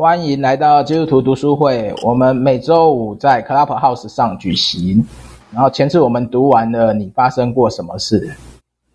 [0.00, 1.92] 欢迎来到基督徒读书会。
[2.02, 5.04] 我们每周五在 Clubhouse 上举行。
[5.52, 8.18] 然后前次我们读完了《你发生过什么事》，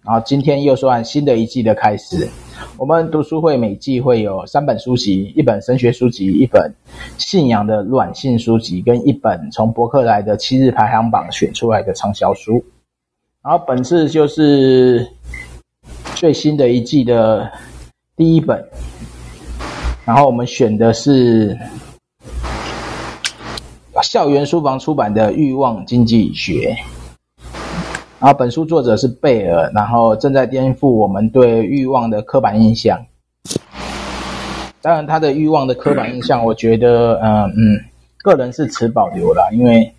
[0.03, 2.27] 然后今天又算新的一季的开始。
[2.75, 6.73] 我们读书会每季会有三本书籍：一本神学书籍，一本
[7.19, 12.65] 信仰的软性书籍，跟一本从博客来的七日排行榜选出来的畅销书。
[13.43, 15.07] 然后本次就是
[16.15, 17.51] 最新的一季的
[18.17, 18.67] 第一本。
[20.05, 21.57] 然后我们选的是
[24.03, 26.77] 校园书房出版的《欲望经济学》，
[28.19, 33.03] 然后本书作者是贝尔，然后正在颠覆我们对欲望的刻板印象。
[34.79, 37.79] 当然，他的欲望的刻板印象，我觉得，嗯嗯，
[38.19, 39.91] 个人是持保留啦，因为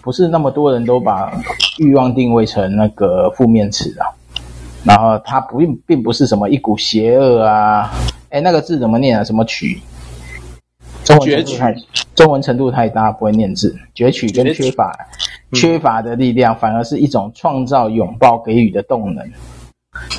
[0.00, 1.30] 不是那么多人都把
[1.78, 4.08] 欲望定位成那个负面词啊。
[4.84, 7.90] 然后他不并不是什么一股邪恶啊。
[8.30, 9.24] 哎，那个字怎么念啊？
[9.24, 9.80] 什么曲？
[11.04, 11.74] 中文程度太
[12.14, 13.76] 中文程度太大，不会念字。
[13.94, 14.96] 攫取跟缺乏，
[15.52, 19.28] 缺乏的力量，反而是一种创造、拥抱、给予的动能，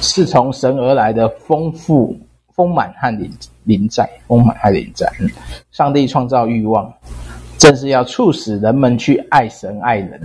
[0.02, 2.18] 是从神而来的丰富、
[2.54, 3.32] 丰满和临
[3.64, 5.10] 临在，丰满和临在。
[5.20, 5.30] 嗯，
[5.72, 6.94] 上帝创造欲望，
[7.58, 10.20] 正是要促使人们去爱神、爱人。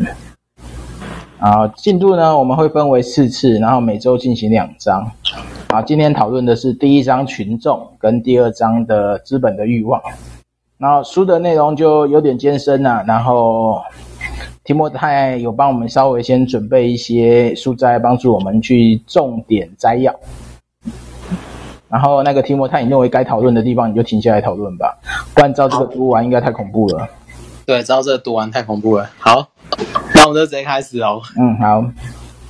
[1.39, 5.11] 啊，进度呢，我们会分为四次，然后每周进行两章。
[5.69, 10.01] 啊，今天讨论的是第一章群众跟第二章的资本的欲望。
[10.79, 13.83] 然后书的内容就有点艰深了，然后
[14.65, 20.15] 提莫太有帮我们稍微先准备一些书摘，帮助我们去重点摘要。
[21.89, 24.99] 然后那个提莫太，你认为该讨论的地方，你就停下来讨论吧，
[25.35, 27.07] 不然照这个读完应该太恐怖了。
[27.67, 29.11] 对，照这个读完太恐怖了。
[29.19, 29.49] 好。
[30.27, 31.23] 那我们就直接开始哦。
[31.39, 31.89] 嗯，好，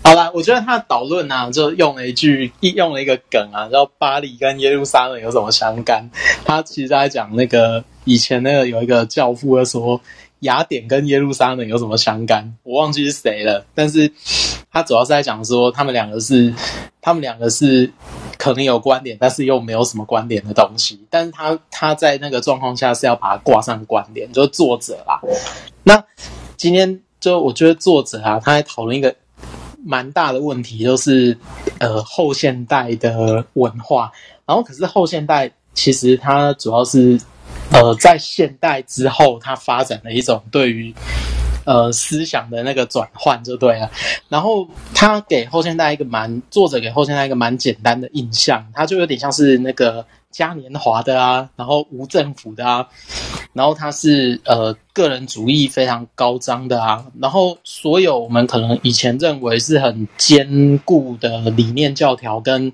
[0.03, 6.09] 好啦，我觉得他的导论呢，就用了一句，用了一个梗啊，叫“巴黎跟耶路撒冷有什么相干”。
[6.47, 10.01] 他其实在讲那个以前那个有一个教父说，
[10.41, 13.67] 雅典跟耶路撒冷有什么相干，我忘记是谁了。
[13.75, 14.11] 但是
[14.73, 16.55] 他主要是在讲说，他们两个是，
[17.03, 17.93] 他们两个是
[18.39, 20.99] 可能有关联，但是又没有什么关联的东西。
[21.11, 25.21] 但是他他在那个状况下是要把它挂上关联，就是作者啦。
[25.83, 26.03] 那
[26.57, 29.13] 今天就我觉得作者啊，他在讨论一个
[29.85, 31.37] 蛮大的问题，就是
[31.81, 34.13] 呃后现代的文化。
[34.47, 37.21] 然后可是后现代其实它主要是
[37.73, 40.95] 呃在现代之后，它发展的一种对于
[41.65, 43.91] 呃思想的那个转换就对了。
[44.29, 44.65] 然后
[44.95, 50.07] 他给后现代一个蛮作者给后现代一个蛮简单的印象，他就有点像是那个。
[50.37, 52.87] 嘉年华的啊，然后无政府的啊，
[53.55, 62.71] 然后他是呃个人主义非常高涨的啊，然后所有我们可能以前认为是很坚固的理念教条跟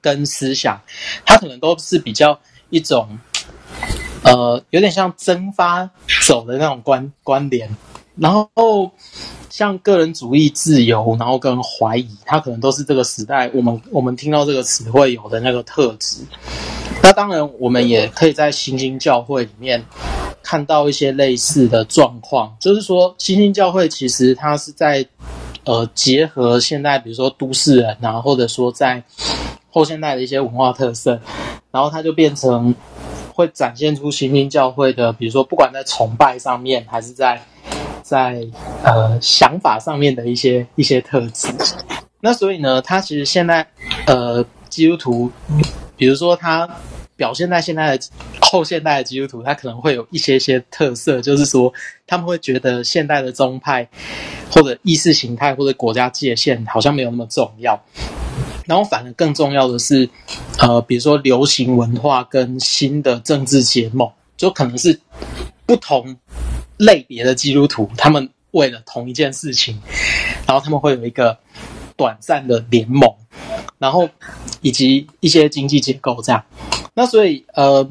[0.00, 0.80] 跟思想，
[1.26, 2.38] 他可能都是比较
[2.70, 3.18] 一种
[4.22, 5.90] 呃有点像蒸发
[6.28, 7.76] 走的那种观观点，
[8.20, 8.90] 然后。
[9.50, 16.18] 像个人主义、自由，然后跟怀疑，它可能都是这个时代我们我们听到这个词汇有的那个特质。
[17.02, 19.84] 那当然，我们也可以在新兴教会里面
[20.44, 25.04] 看到一些类似的状况，就是说，新兴教会其实它是在
[25.64, 29.02] 呃结合现代，比如说都市人，然后或者说在
[29.70, 31.20] 后现代的一些文化特色，
[31.72, 32.72] 然后它就变成
[33.34, 37.42] 会展现出新兴教会的，比如说不管在崇拜上面，还是在。
[38.08, 38.42] 在
[38.82, 41.48] 呃想法上面的一些一些特质，
[42.22, 43.66] 那所以呢，他其实现在
[44.06, 45.30] 呃基督徒，
[45.94, 46.66] 比如说他
[47.16, 48.06] 表现在现在的
[48.40, 51.70] 后现代的基督徒，他可能会有一些些特色，就是说
[52.06, 53.86] 他们会觉得现代的宗派
[54.50, 57.78] 或者意识形态或者国家界限好像没有那么重要，
[58.64, 60.08] 然后反而更重要的是
[60.58, 64.98] 呃比如说流行文化跟新的政治结盟，就可能是
[65.68, 66.16] 不同。
[66.80, 69.76] 类别的基督徒，他们为了同一件事情，
[70.46, 71.36] 然后他们会有一个
[71.96, 73.12] 短暂的联盟，
[73.78, 74.08] 然后
[74.60, 76.44] 以及一些经济结构这样。
[76.94, 77.84] 那所以，呃，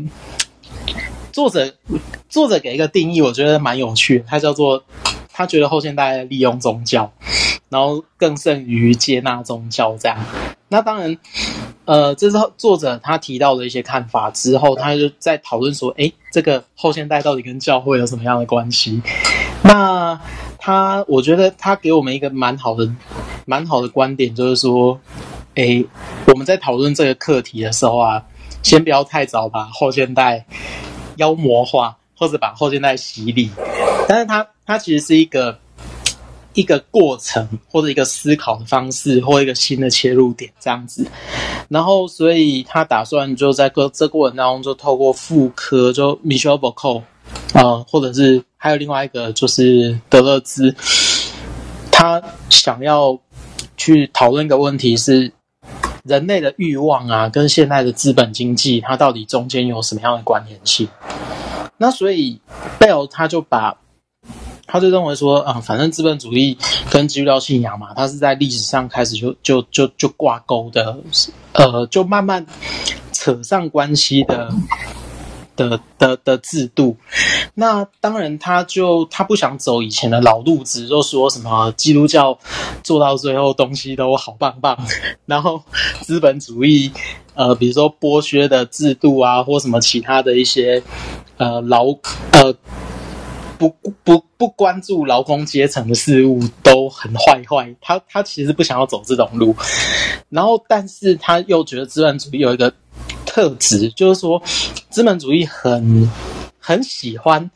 [1.34, 1.76] 作者
[2.30, 4.82] 作者给一个定义，我觉得蛮有趣的，他叫做
[5.34, 7.12] 他觉得后现代利用宗教，
[7.70, 10.18] 然后更胜于接纳宗教这样。
[10.70, 11.18] 那当然。
[11.86, 19.02] 呃，这是作者他提到的一些看法之后，他就在讨论说，诶，这个后现代到底跟教会有什么样的关系？
[19.64, 20.20] 那
[20.58, 22.94] 他，我觉得他给我们一个蛮好的、
[23.46, 25.00] 蛮好的观点，就是说，
[25.56, 25.86] 诶，
[26.26, 28.22] 我们在讨论这个课题的时候啊，
[28.62, 30.46] 先不要太早把后现代
[31.16, 33.50] 妖魔化，或者把后现代洗礼。
[34.10, 35.58] 但是他，他其实是一个。
[36.58, 41.08] 一个过程或者一个思考的方式或一个新的切入点这样子。
[41.70, 47.04] 然后，所以他打算就在过这过程当中，就透过妇科，就 Michel Foucault
[47.54, 50.76] 呃，或者是还有另外一个就是德勒兹，
[51.92, 53.18] 他想要
[53.78, 55.32] 去讨论一个问题是。
[56.04, 60.88] 人类的欲望啊，跟现代的资本经济，它到底中间有什么样的关联性？
[61.76, 62.40] 那所以
[62.80, 63.78] 贝尔他就把，
[64.68, 66.58] 他就认为说，啊、反正资本主义
[66.92, 70.98] 跟基督教信仰嘛，它是在历史上开始就就就就挂钩的，
[71.54, 72.46] 呃，就慢慢
[73.12, 74.54] 扯上关系的。
[75.58, 76.96] 的的的制度，
[77.56, 82.38] 那当然，他就他不想走以前的老路子，就说什么基督教
[82.84, 84.78] 做到最后东西都好棒棒，
[85.26, 85.64] 然后
[86.02, 86.92] 资本主义，
[87.34, 90.84] 呃，比如说剥削的制度啊，或什么其他的一些
[91.38, 91.86] 呃劳
[92.34, 92.54] 呃
[93.58, 93.70] 不
[94.04, 97.76] 不不关注劳工阶层的事物都很坏坏。
[97.82, 99.56] 他他其实不想要走这种路，
[100.30, 102.74] 然后但是他又觉得资本主义有一个。
[103.26, 104.42] 特质就是说，
[104.90, 106.10] 资本主义很
[106.60, 107.52] 很喜欢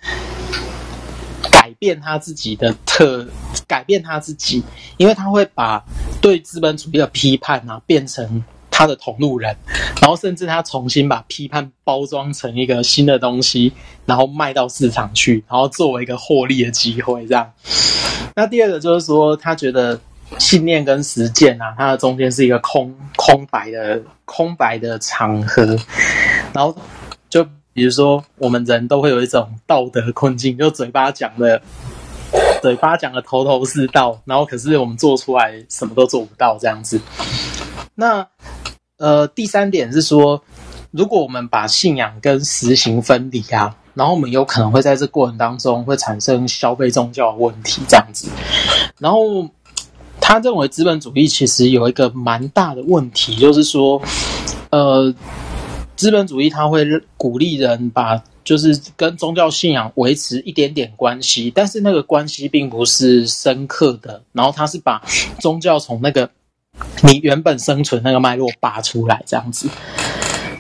[1.49, 3.27] 改变他自己的特，
[3.67, 4.63] 改变他自己，
[4.97, 5.83] 因为他会把
[6.21, 8.43] 对资本主义的批判啊变成
[8.81, 9.55] 他的同路人，
[10.01, 13.71] 然后甚至他重新把批判包装成一个新的东西，
[14.05, 17.51] 然后卖到市场去，然后作为一个获利的机会，这样。
[18.35, 19.99] 那第二个就是说，他觉得。
[20.39, 25.77] 信念跟实践啊，它的中间是一个空空白的空白的场合，
[26.53, 26.73] 然后
[27.29, 31.61] 就比如说，我们人都会有一种道德困境，就嘴巴讲的，
[32.61, 37.01] 嘴巴讲的头头是道，然后可是我们做出来什么都做不到这样子。
[37.95, 38.25] 那
[39.01, 40.41] 呃，第三点是说，
[40.91, 48.29] 如果我们把信仰跟实行分离啊，然后我们有可能会在这过程当中会产生消费宗教的问题这样子，
[48.99, 49.49] 然后。
[50.23, 53.99] 他认为资本主义其实有一个蛮大的问题，就是说，
[54.69, 55.11] 呃，
[55.95, 56.85] 资本主义它会
[57.17, 64.21] 鼓励人把就是跟宗教信仰维持一点点关系，但是那个关系并不是深刻的。
[64.31, 65.01] 然后他是把
[65.39, 66.29] 宗教从那个
[67.03, 69.69] 你原本生存那个脉络拔出来这样子。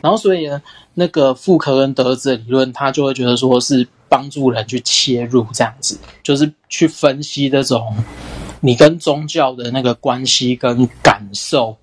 [0.01, 0.61] 然后所以呢，
[0.93, 7.95] 那个妇科跟德勒兹的理论，他就会觉得说是帮助人去切入这样子，就是去分析这种。
[8.63, 11.75] 你跟宗教的那个关系跟感受，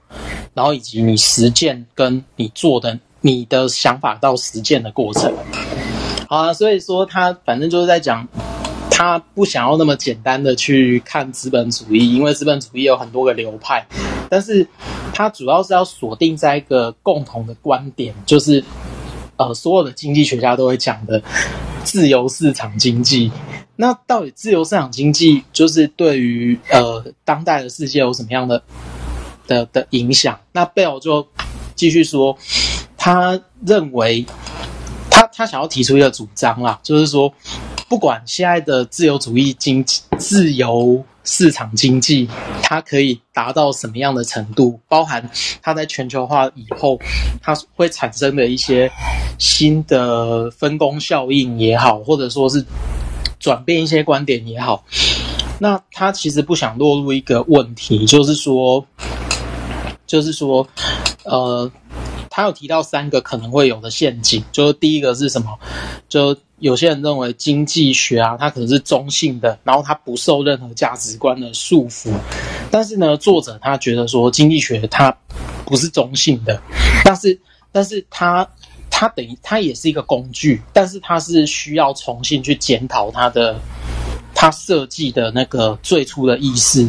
[0.54, 5.34] 然后以及你实践跟你做的你的想法到实践的过程，
[6.28, 8.28] 好啊，所以说他反正就是在讲，
[8.98, 13.86] 他不想要那么简单的去看资本主义，因为资本主义有很多个流派，
[14.28, 14.66] 但是
[15.14, 18.64] 他主要是要锁定在一个共同的观点，就是
[19.36, 21.22] 呃，所有的经济学家都会讲的
[21.84, 23.30] 自由市场经济。
[23.76, 28.60] 那到底自由市场经济就是对于呃当代的世界有什么样的
[29.46, 30.40] 的的影响？
[30.50, 31.24] 那贝尔就
[31.76, 32.36] 继续说，
[32.96, 34.26] 他认为
[35.08, 37.32] 他他想要提出一个主张啦，就是说，
[37.88, 42.28] 不管现在的自由主义经济、自由市场经济，
[42.62, 45.30] 它可以达到什么样的程度，包含
[45.62, 46.98] 它在全球化以后，
[47.42, 48.90] 它会产生的一些
[49.38, 52.64] 新的分工效应也好，或者说是。
[53.40, 54.84] 转变一些观点也好，
[55.60, 58.84] 那他其实不想落入一个问题，就是说，
[60.08, 60.66] 就是说，
[61.22, 61.70] 呃，
[62.28, 65.56] 他有提到三个可能会有的陷阱，就是第一个是什么？
[66.08, 72.10] 就有些人认为经济学啊，它可能是中性的，然后它不受任何价值观的束缚。
[72.70, 75.16] 但是呢，作者他觉得说经济学它
[75.64, 76.60] 不是中性的，
[77.04, 77.40] 但是，
[77.72, 78.48] 但是他。
[78.90, 83.60] 它等于它也是一个工具，但是它是需要重新去检讨它的
[84.34, 86.88] 它设计的那个最初的意思。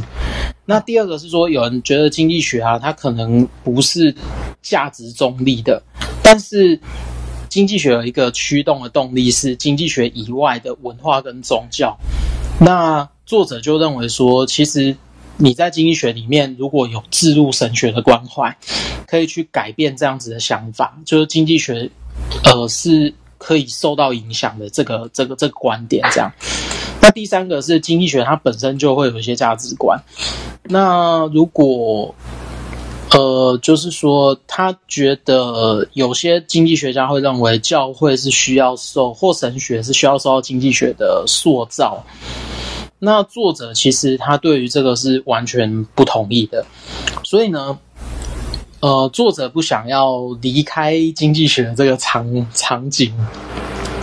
[0.65, 4.15] 那第二个是说，有人觉得经济学啊，它可能不是
[4.63, 5.83] 价值中立的，
[6.23, 6.79] 但是
[7.50, 11.98] 经济学有一个驱动的动力是经济学以外的文化跟宗教。
[12.62, 14.96] 那作者就认为说，其实。
[15.41, 18.53] 你在经济学里面如果有置入神学的关怀，
[19.08, 21.89] 可以去改变这样子的想法，就是经济学，
[22.44, 26.29] 呃，是可以受到影响的这个这个这个观点这样。
[27.01, 29.98] 那第三个是经济学它本身就会有一些价值观。
[30.63, 32.13] 那如果，
[33.12, 42.06] 呃，就是说他觉得有些经济学家会认为教会是需要受或神学是需要受到经济学的塑造。
[43.00, 46.66] 那作者其实他对于这个是完全不同意的，
[47.24, 47.80] 所以呢，
[48.82, 53.12] 呃，作者不想要离开经济学这个场场景，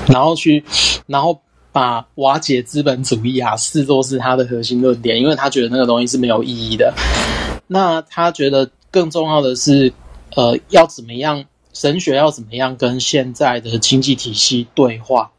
[0.08, 0.64] 然后去，
[1.06, 1.38] 然后
[1.72, 6.92] 把瓦解资本主义啊视作是他的核心论点，因为他觉得那个东西是没有意义的。
[7.68, 9.92] 那他觉得更重要的是，
[10.36, 15.30] 呃，要怎么样神学要怎么样跟现在的经济体系对话，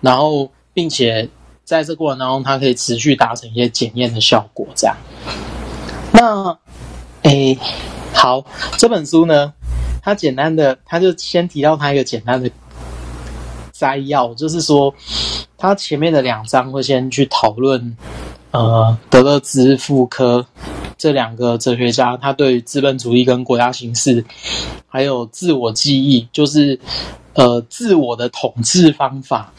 [0.00, 1.28] 然后并且
[1.64, 4.64] 在这过程当中，它可以持续达成一些检验的效果。
[4.76, 4.96] 这样，
[6.12, 6.56] 那，
[7.22, 7.58] 诶，
[8.14, 8.44] 好，
[8.78, 9.52] 这本书呢，
[10.00, 12.48] 他简单的，他就先提到他一个简单的。
[13.72, 14.94] 摘要就是说，
[15.58, 17.96] 他前面的两章会先去讨论，
[18.52, 20.46] 呃，德勒兹、妇科
[21.02, 24.24] 这两个哲学家，他对资本主义跟国家形式，
[24.86, 26.78] 还有自我记忆，就是
[27.34, 29.52] 呃自我的统治方法，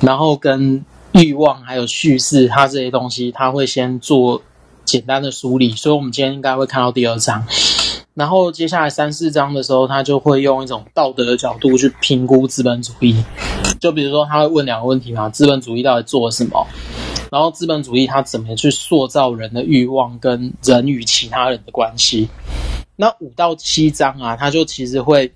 [0.00, 4.40] 然后跟欲望还有叙事，他这些东西他会先做
[4.86, 7.46] 简单的梳理，所以我们今天应该会看到第二章。
[8.14, 13.22] 然后接下来三四章的时候，他就会用一种道德的角度去评估资本主义。
[13.78, 16.66] 就比如说，他会问两个问题嘛：资本主义到底做了什么？
[17.32, 22.28] 然后资本主义它怎么去塑造人的欲望跟人与其他人的关系？
[22.94, 25.32] 那五到七章啊，他就其实会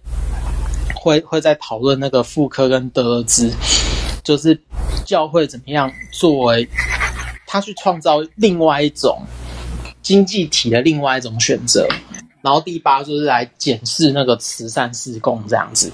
[0.95, 3.51] 会会在讨论那个傅科跟德勒兹，
[4.23, 4.61] 就是
[5.07, 6.69] 教会怎么样作为
[7.47, 9.23] 他去创造另外一种
[10.03, 11.89] 经济体的另外一种选择。
[12.43, 15.91] 然后第八就是来检视那个慈善事工这样子。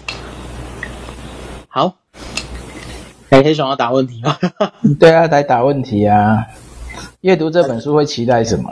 [1.69, 1.95] 好，
[3.33, 4.37] 哎，黑熊要答问题吗？
[5.01, 6.47] 对啊，来答问题啊。
[7.23, 8.71] 阅读这本书会期待什么？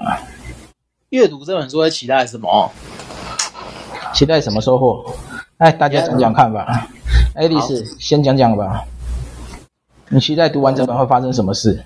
[1.08, 2.70] 阅读这本书会期待什么？
[4.12, 5.14] 期待什么收获？
[5.56, 6.86] 哎，大家讲讲看吧。
[7.34, 8.84] 爱丽丝先讲讲吧。
[10.10, 11.82] 你期待读完这本会发生什么事？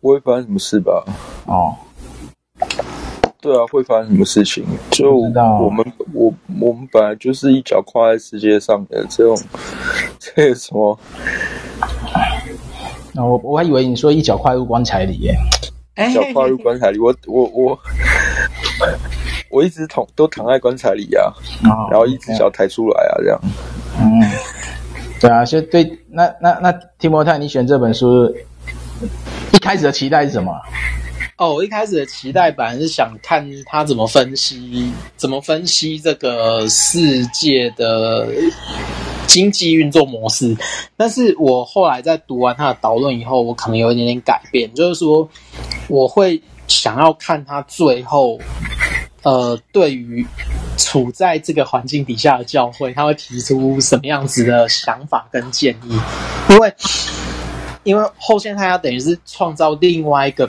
[0.00, 1.04] 不会发生什么事吧？
[1.44, 1.76] 哦。
[3.40, 4.64] 对啊，会发生什么事情？
[4.90, 9.38] 就我们我我们本来就是一脚跨在世界上的这种，
[10.20, 10.98] 这个什么？
[13.12, 15.34] 那我我还以为你说一脚跨入棺材里耶，
[16.08, 17.78] 一脚跨入棺材里，我我我
[19.50, 21.32] 我一直躺都躺在棺材里呀，
[21.90, 23.40] 然后一只脚抬出来啊，这样。
[24.00, 24.20] 嗯，
[25.20, 28.32] 对啊，所以对，那那那提摩太，你选这本书
[29.52, 30.52] 一开始的期待是什么？
[31.40, 38.28] 哦，我一开始的期待本来是想看他怎么分析，怎么分析这个世界的
[39.26, 40.54] 经济运作模式。
[40.98, 45.26] 但是我后来在读完他的导论以后，我可能有一点点改变，就是说
[45.88, 48.38] 我会想要看他最后，
[49.22, 50.26] 呃，对于
[50.76, 55.98] 处在这个环境底下的教会，他会提出什么样子的想法跟建议，
[56.50, 56.70] 因为。
[57.82, 60.48] 因为后现代要等于是创造另外一个，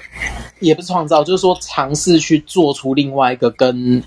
[0.59, 4.03] 也不是创造，就是说尝试去做出另外一个跟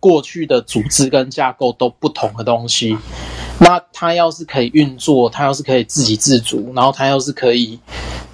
[0.00, 2.96] 过去的组织跟架构都不同的东西。
[3.58, 7.78] 那它要是可以运作，它要是可以自给自足，然后它要是可以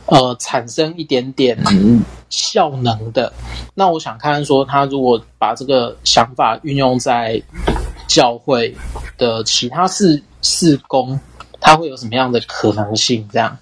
[0.07, 1.57] 呃产生一点点
[2.29, 3.33] 效能的，
[3.75, 7.41] 那我想看说，他如果把这个想法运用在
[8.09, 8.75] 教会
[9.19, 11.21] 的其他事事工，
[11.61, 13.29] 他会有什么样的可能性？
[13.31, 13.57] 这样。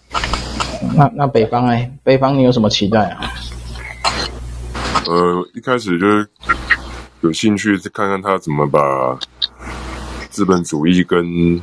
[0.95, 3.33] 那那北方哎，北方你有什么期待啊？
[5.07, 6.29] 呃，一开始就是
[7.21, 9.19] 有兴趣看看他怎么把
[10.31, 11.61] 资本主义跟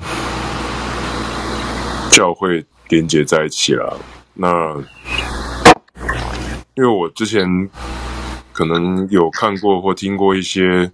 [2.12, 3.98] 教会连接在一起了。
[4.34, 4.76] 那
[6.76, 7.48] 因为我之前
[8.54, 10.92] 可能有看过或听过一些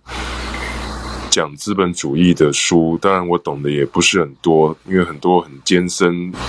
[1.29, 6.39] 讲资本主义的书，当然我懂得也不是很多，因为很多很艰深的。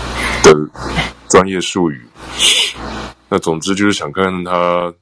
[1.28, 2.00] 专业术语，
[3.28, 4.92] 那总之就是想看看他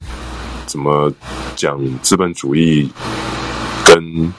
[0.66, 1.12] 怎么
[1.56, 2.88] 讲资本主义
[3.84, 4.32] 跟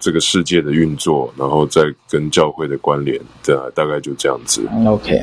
[0.00, 4.68] 这个世界的运作，然后再跟教会的关联，对啊，大概就这样子。
[4.86, 5.20] OK，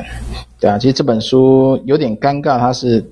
[0.60, 3.04] 对啊，其实这本书有点尴尬，它是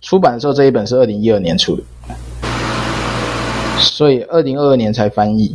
[0.00, 1.82] 出版的时候这一本是二零一二年出的，
[3.78, 5.54] 所以二零二二年才翻译，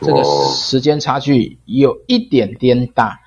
[0.00, 3.18] 这个时间差距有一点点大。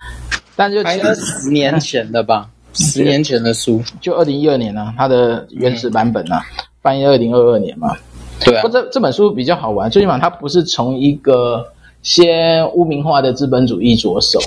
[0.59, 6.41] 但就其实十年前的吧， 十年前的书，就二零一二年啊，它的原始版本啊，
[6.81, 7.95] 翻译二零二二年嘛。
[8.43, 11.65] 对啊，不，这这本书比较好玩，最起码它不是从一个
[12.01, 14.37] 先污名化的资本主义着手。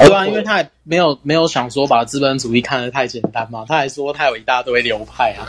[0.00, 5.44] 对啊，因为他也没有没有想说把资本主义看得太简单嘛，他还说他有一大堆流派啊。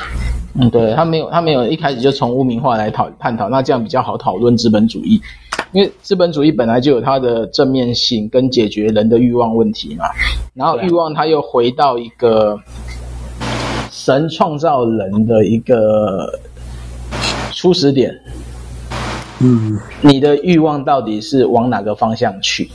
[0.59, 5.21] 嗯，对，他没有他没有一开始就从污名化来讨探讨，那这样比较好讨论资本主义。
[5.73, 10.05] 因为资本主义本来就有它的正面性跟解决人的欲望问题嘛，
[10.53, 12.59] 然后欲望它又回到一个
[13.91, 16.39] 神创造人的一个
[17.51, 18.15] 初始点，
[19.39, 22.69] 嗯，你的欲望到底是往哪个方向去？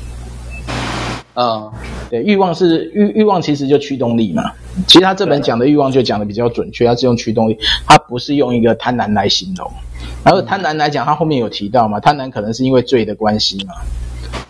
[1.35, 1.71] 嗯，
[2.11, 4.51] 对，欲望是欲欲望，其实就驱动力嘛。
[4.89, 9.71] 其实他这本讲的欲望就讲的比较准确，他是用驱动力，他不是用一个贪婪来形容。
[10.29, 13.73] 然后贪婪来讲，他后面有提到嘛，贪婪可能是因为罪的关系嘛。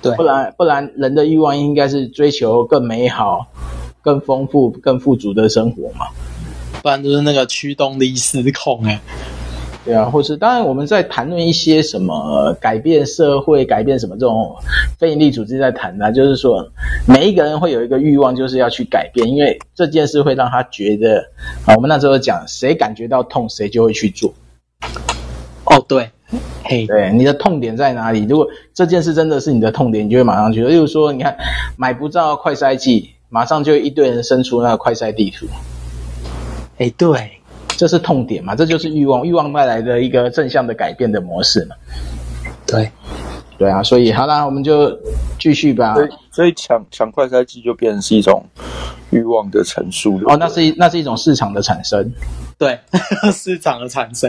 [0.03, 3.47] 对，不然不然人的欲望应该是追求更美好、
[4.03, 6.07] 更丰富、更富足的生活嘛。
[6.83, 9.01] 不然就是那个驱动力失控哎。
[9.85, 14.57] 对啊，或是当然我们在谈论一些什么改变社会、改变什么这种
[14.99, 16.69] 非营利组织在谈的，就是说
[17.07, 21.21] 每一个人会有一个欲望，就是要去改变，因为这件事会让他觉得
[21.65, 24.35] 啊，我们那时候讲，谁感觉到痛，谁就会去做。
[25.71, 26.11] 哦，对，
[26.65, 28.25] 嘿，对，你的痛点在哪里？
[28.25, 30.69] 如果这件事真的是你的痛点，你就会马上去做。
[30.69, 31.37] 例如说，你看
[31.77, 35.47] 买不到快筛剂，马上就一堆人伸出那个快筛地图。
[36.79, 37.33] 哎，对。
[37.77, 38.57] 这是痛点嘛？
[38.57, 41.77] 这就是欲望，欲望带来的一个正向的改变的模式嘛？
[42.67, 42.91] 对，
[43.57, 44.91] 对啊，所以好啦，我们就
[45.39, 45.95] 继续吧。
[45.95, 48.45] 所以，所以抢抢快筛剂就变成是一种
[49.11, 52.13] 欲望的陈述哦，那是一那是一种市场的产生，
[52.59, 52.77] 对，
[53.33, 54.29] 市场的产生，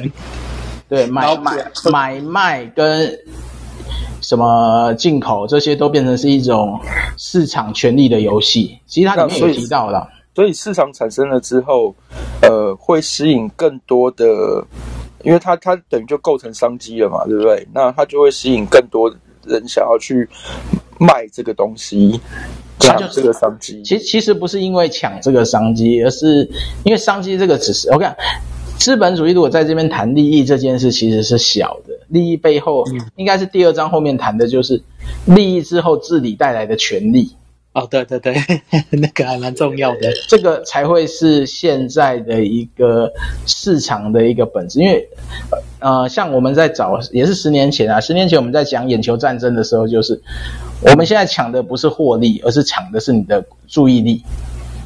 [0.90, 3.10] 对，买买买卖跟
[4.22, 6.80] 什么进口这些都变成是一种
[7.18, 8.78] 市场权力的游戏。
[8.88, 10.10] 其实它里面有提到了。
[10.36, 11.94] 所以市场产生了之后，
[12.42, 14.26] 呃，会吸引更多的，
[15.24, 17.68] 因为它它等于就构成商机了嘛，对不对？
[17.74, 20.30] 那它就会吸引更多人想要去
[20.98, 22.22] 卖这个东西，
[22.80, 23.82] 抢这个商机。
[23.84, 26.50] 其实其实不是因为抢这个商机，而是
[26.86, 28.16] 因为商机这个只是我看
[28.80, 31.94] 资本主义如果在这边谈利益这件事，其实是小的。
[32.08, 32.86] 利益背后
[33.18, 34.82] 应该是第二章后面谈的就是
[35.26, 37.36] 利益之后治理带来的权利。
[37.74, 38.36] 哦，对对对，
[38.90, 43.12] 那个还蛮重要的，这个才会是现在的一个
[43.46, 44.80] 市场的一个本质。
[44.80, 45.08] 因为，
[45.80, 50.20] 呃，像我们在找，也是十年前啊，十年前我们在讲眼球战争的时候，就是
[50.82, 54.24] 我们现在抢的不是获利，而是抢的是你的注意力。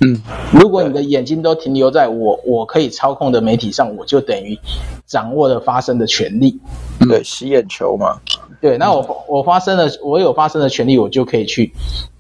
[0.04, 4.58] 嗯，如果你的眼睛都停留在我我可以操控的媒体上，我就等于
[5.06, 6.60] 掌握了发声的权利。
[7.08, 8.20] 对，吸眼球嘛。
[8.60, 11.72] 对，那我我发生了，我有发生的权利，我就可以去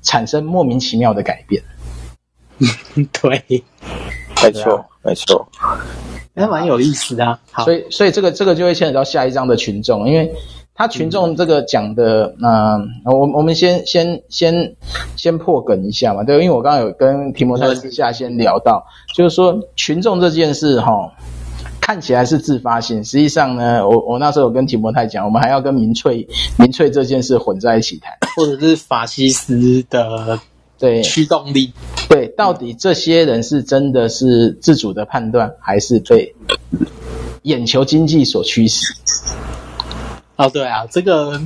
[0.01, 1.63] 产生莫名其妙的改变。
[3.11, 3.63] 对，
[4.41, 5.47] 没错，没错，
[6.33, 7.39] 那蛮有意思的啊。
[7.51, 10.33] 好，所以所以这个这个就会牵扯到下一章的群众，因为
[10.75, 14.75] 他群众这个讲的，嗯，我我们先先先
[15.15, 21.13] 先破梗一下嘛，对，因为我刚刚有跟提摩太私下先聊到，就是说群众这件事哈。
[21.85, 26.25] 看起来是自发性，实际上呢，我我那时候有跟提摩太讲，我们还要跟民粹
[26.57, 30.39] 民粹这件事混在一起谈， 或者是法西斯的
[30.79, 31.73] 对驱动力，
[32.07, 36.33] 对，到底这些人是真的是自主的判断，还是被
[37.41, 38.93] 眼球经济所驱使？
[40.35, 41.39] 哦，对啊，这个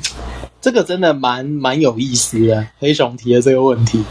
[0.61, 4.03] 这个真的蛮蛮有意思的，黑熊提的这个问题。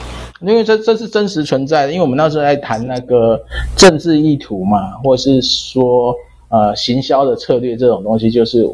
[0.42, 3.42] 因为这这是真实存在的，因为我们那时候在谈那个
[3.74, 6.14] 政治意图嘛，或是说
[6.50, 8.68] 呃行销的策略这种东西，就是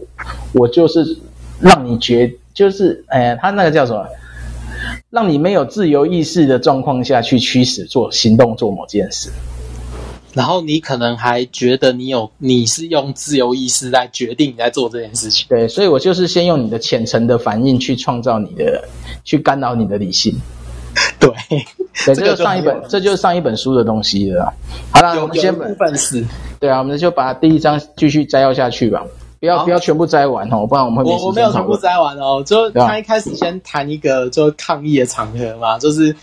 [0.55, 1.17] 我就是
[1.61, 4.05] 让你觉就是哎，他那个叫什么，
[5.11, 9.31] 让你没有自由意识的状况下去驱使做行动做某件事，
[10.35, 18.83] 然后你可能还觉得你有你是用自由意识来决定你在做这件事情，对，所以我就是先用你的浅层的反应去创造你的，
[19.25, 20.35] 去干扰你的理性。
[21.18, 21.31] 对，
[22.05, 24.53] 对，这就上一本，这就是上一本书的东西了。
[24.90, 26.25] 好了，我们先部分是，
[26.61, 29.03] 对啊，我们就把第一章继续摘要下去吧。
[29.42, 31.11] 不要不要全部摘完哦，不然我们会。
[31.11, 36.14] 我我没有全部摘完哦，就他一开始先谈一个就抗议的场合嘛，就是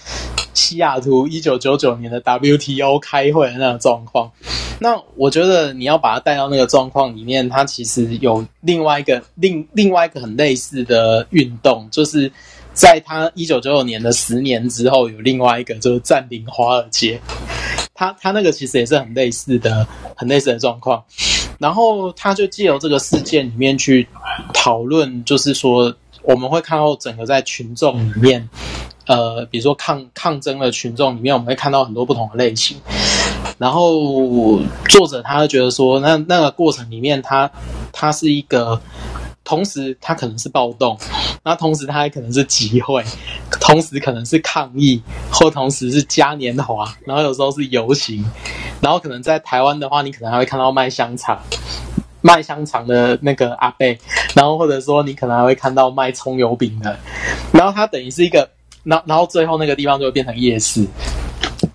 [0.54, 4.32] 西雅图一九九九年的 WTO 开会的那个状况。
[4.80, 12.32] 那我觉得你要把它带到那个状况里面，它其实有另外一个另另外一个很类似的运动，就是。
[12.72, 17.20] 在他一九九九年的十年之后，有另外一个就是占领华尔街，
[17.94, 21.04] 他他那个其实也是很类似的、很类似的状况。
[21.60, 24.08] 然后他就借由这个事件里面去
[24.54, 25.94] 讨论，就是说
[26.24, 28.50] 我们会看到整个在群众里面，
[29.06, 32.78] 呃，比如说抗抗争的群众里面，我们会看到很多不同的类型。
[33.60, 37.54] 然后作者他会觉得说，那那个过程里面他，他
[37.92, 38.82] 他是一个。
[39.42, 40.96] 同时，它可能是暴动，
[41.44, 43.04] 那同时它还可能是集会，
[43.60, 48.24] 同时可能是抗议，或同时是嘉年华，然后有时候是游行，
[48.82, 51.40] 然后可能在台湾的话，你可能还会看到卖香肠、
[52.22, 53.98] 卖香肠的那个阿贝，
[54.36, 56.98] 然后或者说你可能还会看到卖葱油饼的，
[57.52, 58.50] 然后它等于是一个，
[58.84, 60.86] 然后然后最后那个地方就会变成夜市。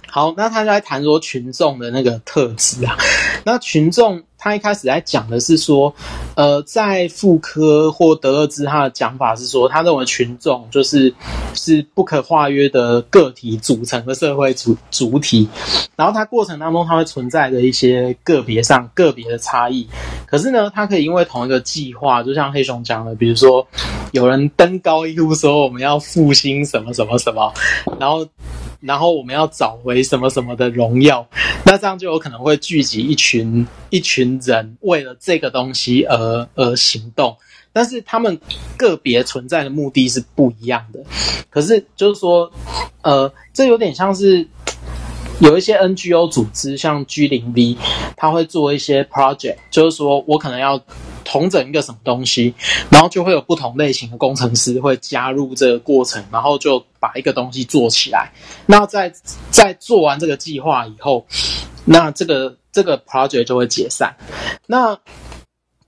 [0.07, 2.97] 好，那他就在谈说群众的那个特质啊，
[3.45, 5.95] 那群众他一开始在讲的是说，
[6.35, 11.15] 呃，在妇科或德勒兹他的讲法是说，他认为群众就是
[11.55, 15.49] 是不可化约的个体组成的社会主主体，
[15.97, 19.89] 然后它过程当中它会存在着一些个别上个别的差异，
[20.27, 23.67] 可是呢，它可以因为同一个计划，就像黑熊讲的，比如说
[24.13, 27.53] 有人登高一呼说我们要复兴什么什么什么，
[27.99, 28.27] 然后。
[28.85, 31.27] 然后我们要找回什么什么的荣耀，
[31.65, 37.37] 那这样就有可能会聚集一群一群人，为了这个东西而而行动，
[37.73, 38.39] 但是他们
[38.77, 41.01] 个别存在的目的是不一样的。
[41.51, 42.53] 可是就是说，
[43.03, 44.47] 呃，这有点像是
[45.41, 47.77] 有一些 NGO 组织，像 G 零 V，
[48.17, 50.81] 他会做一些 project，就是说我可能要。
[51.25, 52.55] 统整一个什么东西，
[52.91, 58.31] 然后就会有不同类型的工程师会加入这个过程，然后就把一个东西做起来。
[58.67, 59.13] 那在
[59.51, 61.27] 在做完这个计划以后，
[61.85, 64.15] 那这个这个 project 就会解散。
[64.67, 64.99] 那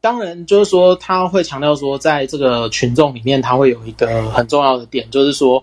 [0.00, 5.62] 当然就是说，他会强调说，在这个群众里面，他会有一个很重要的点，就是说，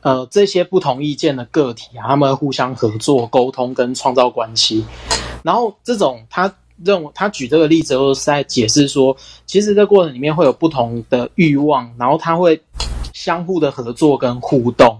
[0.00, 4.84] 呃，这些不同意见的个体啊，他们互相合作、沟通跟创造关系。
[5.42, 6.52] 然后这种他。
[6.84, 9.16] 认为他举这个例子，就是在解释说，
[9.46, 12.60] 其实这过程里面会有不同的欲望，然后他会
[13.12, 14.98] 相互的合作跟互动，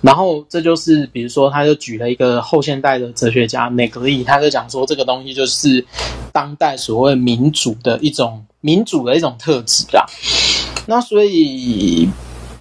[0.00, 5.84] 然后这就是比如说，他就举了一个后现代的哲学家内格利，他就讲说，这个东西就是
[6.32, 10.06] 当代所谓民主的一种民主的一种特质啊。
[10.86, 12.08] 那所以，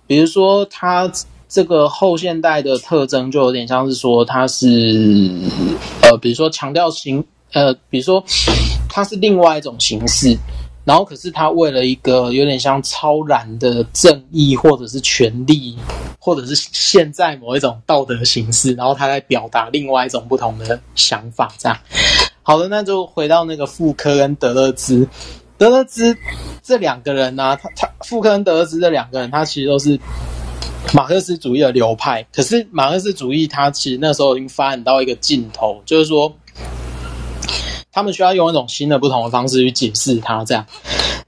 [0.07, 1.11] 比如说他
[1.47, 5.31] 这个后现代的特征，就有点像是说，他是
[6.01, 7.23] 呃，比如说强调形。
[7.53, 8.23] 呃，比如说，
[8.89, 10.37] 它是另外一种形式，
[10.83, 15.77] 然后可是它为了一个有点像超然的正义，或者是权利，
[16.19, 21.51] 或者是现在某一种道德形式，然后他在表达另外一种不同的想法。
[21.57, 21.77] 这样，
[22.43, 25.07] 好的，那就回到那个傅柯跟德勒兹，
[25.57, 26.15] 德勒兹
[26.61, 29.97] 这两个人呢、他他傅柯跟德勒兹这两个人，他其实都是
[30.93, 36.33] 马克思主义的流派，可是马克思主义它其实那时候已经发展到一个尽头，就是说。
[37.97, 40.45] 他们需要用一种新的、不同的方式去解释它。
[40.45, 40.63] 这样，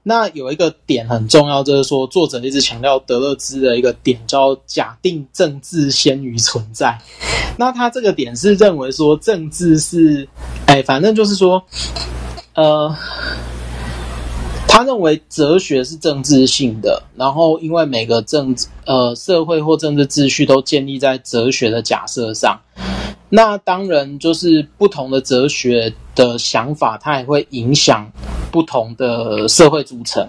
[0.04, 6.96] 那有一个点很重要，就是说作者一直强调德勒兹的一个点，叫假定政治先于存在。
[7.56, 10.28] 那他这个点是认为说政治是，
[10.66, 11.60] 哎，反正就是说，
[12.54, 12.94] 呃，
[14.68, 22.60] 他认为哲学是政治性的，然后因为每个政治、呃社会或政治秩序都建立在哲学的假设上。
[23.32, 28.10] 那当然，就是不同的哲学的想法，它也会影响
[28.50, 30.28] 不同的社会组成，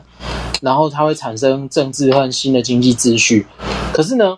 [0.61, 3.47] 然后它会产生政治和新的经济秩序。
[3.91, 4.37] 可是呢，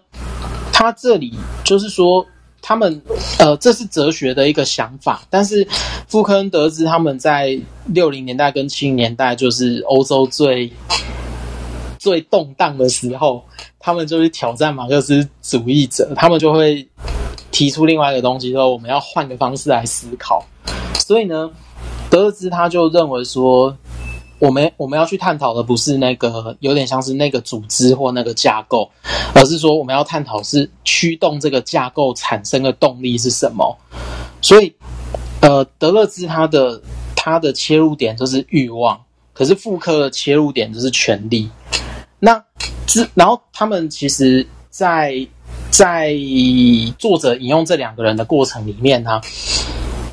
[0.72, 1.34] 它这里
[1.66, 2.26] 就是说，
[2.62, 3.02] 他们
[3.38, 5.68] 呃，这是哲学的一个想法，但是
[6.08, 10.72] 傅柯恩得知他们在六零年代跟七零年代，就是欧洲最
[12.00, 13.44] 最动荡的时候，
[13.78, 16.88] 他们就去挑战马克思主义者，他们就会。
[17.54, 20.44] 提出另外一个东西之后，我们要换个方式来思考。
[20.96, 21.50] 所以呢，
[22.10, 23.78] 德勒兹他就认为说，
[24.40, 28.90] 我们我们要去探讨的不是那个有点像是那个组织或那个架构，
[29.36, 33.78] 而是说我们要探讨是驱动这个架构产生的动力是什么。
[34.42, 34.74] 所以，
[35.42, 36.82] 呃，德勒兹他的
[37.16, 39.00] 他的切入点就是欲望，
[39.32, 41.50] 可是傅柯的切入点就是权力。
[42.20, 42.44] 那
[42.88, 45.28] 之然后他们其实在。
[45.74, 46.14] 在
[47.00, 49.20] 作者引用这两个人的过程里面呢，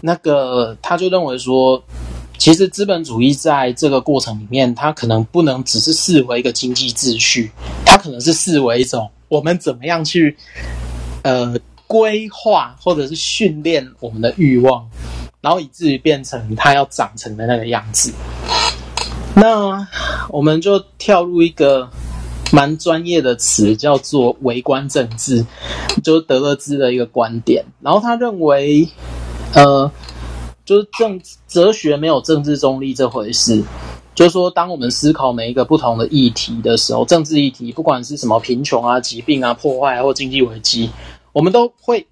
[0.00, 1.84] 那个他就认为说，
[2.38, 7.52] 其实资本主义在这个过程里面，它可能不能只是视为一个经济秩序，
[7.84, 10.34] 它可能是视为一种我们怎么样去
[11.24, 11.54] 呃
[11.86, 14.88] 规划或者是训练我们的欲望，
[15.42, 18.10] 然后以至于变成它要长成的那个样子。
[19.34, 19.86] 那
[20.30, 21.90] 我们就跳入一个。
[22.52, 25.44] 蛮专业的词叫做微观政治，
[26.02, 27.64] 就是德勒兹的一个观点。
[27.80, 28.88] 然后他认为，
[29.54, 29.90] 呃，
[30.64, 33.62] 就是政哲学没有政治中立这回事。
[34.14, 40.90] 就是说，当我们思考每一个不同的议题的时候，政治议题，不管是什么贫穷啊、疾病啊、破坏啊，或经济危机，
[41.32, 42.06] 我们都会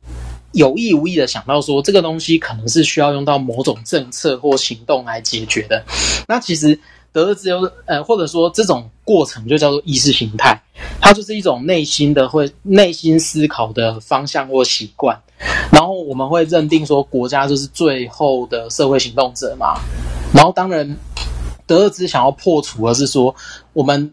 [0.52, 5.84] 有意无意的想到说，这个东西可能是需要用到某种政策或行动来解决的。
[6.28, 6.78] 那其实。
[7.10, 7.50] 德勒兹，
[7.86, 10.60] 呃，或者说这种过程就叫做意识形态，
[11.00, 15.18] 它就是一种内心的会内心思考的方向或习惯，
[15.72, 19.80] 然后我们会认定说国家就是最后的社会行动者嘛，
[20.34, 20.94] 然后当然
[21.66, 23.34] 德勒兹想要破除的是说，
[23.72, 24.12] 我们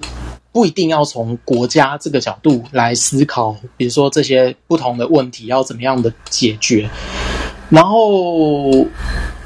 [0.54, 6.90] 不一定要从国家这个角度来思考，比如说这些不同的问题要怎么样的解决，
[7.70, 8.88] 然后。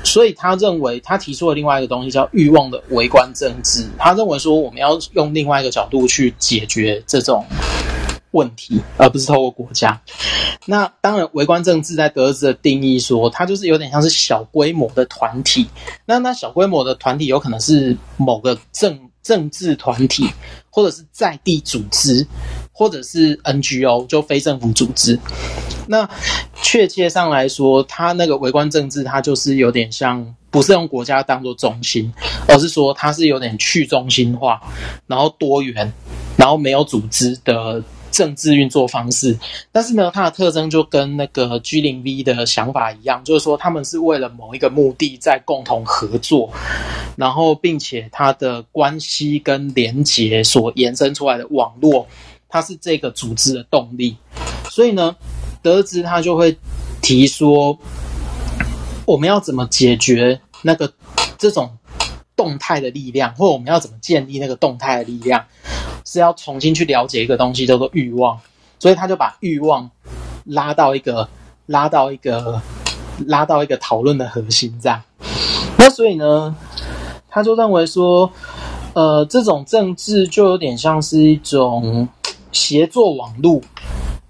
[0.03, 3.85] 所以他认为他提出了另外一个东西叫欲望的微观政治。
[3.97, 7.45] 他认为说我们要用另外一个角度去解决这种
[8.31, 9.99] 问题，而不是透过国家。
[10.65, 15.67] 那当然，微观政治在德兹的定义说，它就是有点像是小规模的团体。
[16.05, 20.29] 那那小规模的团体有可能是某个政政治团体，
[20.69, 22.25] 或者是在地组织，
[22.71, 25.19] 或者是 NGO，就非政府组织。
[25.89, 26.07] 那
[26.61, 32.13] 确切上来说，它那个微观政治，它就是有点像，不是用国家当做中心，
[32.47, 34.61] 而是说它是有点去中心化，
[35.07, 35.91] 然后多元，
[36.37, 37.83] 然后没有组织的。
[38.11, 39.37] 政治运作方式，
[39.71, 46.51] 但是呢，它的特征就跟那个 G 零 V 的想法一样，就是说他们是为了某一个目的在共同合作，
[47.15, 52.07] 然后并且它的关系跟连结所延伸出来的网络，
[52.49, 54.17] 它是这个组织的动力。
[54.71, 55.15] 所以呢，
[55.61, 56.57] 得知他就会
[57.01, 57.77] 提说，
[59.05, 60.91] 我们要怎么解决那个
[61.37, 61.71] 这种
[62.35, 65.45] 动态的力量，或我们要怎么建立那个动态的力量？
[66.05, 68.39] 是要重新去了解一个东西叫做欲望，
[68.79, 69.91] 所以他就把欲望
[70.45, 71.29] 拉到一个
[71.67, 72.59] 拉到一个
[73.27, 75.03] 拉到一个讨论的核心这样。
[75.77, 76.55] 那所以呢，
[77.29, 78.31] 他就认为说，
[78.93, 82.07] 呃，这种政治就有点像是一种
[82.51, 83.61] 协作网络，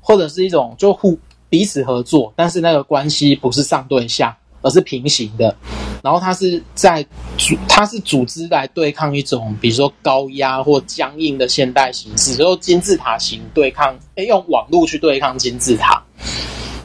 [0.09, 1.15] 或者是一种就互
[1.49, 5.55] 彼此合作，但是那个关系不是上对下，而是平行的。
[6.01, 7.05] 然后它是在
[7.37, 16.01] 组，它是组织来对抗一种，比如说高压或僵硬的现代形式，就金字塔型对抗，诶，用网络去对抗金字塔。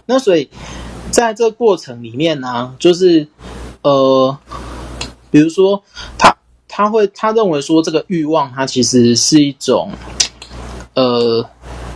[0.05, 0.51] 那所以
[1.11, 3.27] 在这个过程里面呢，就是
[3.81, 4.37] 呃，
[5.31, 5.83] 比如说
[6.19, 6.37] 他
[6.69, 9.91] 他会他认为说这个欲望它其实是一种
[10.93, 11.49] 呃。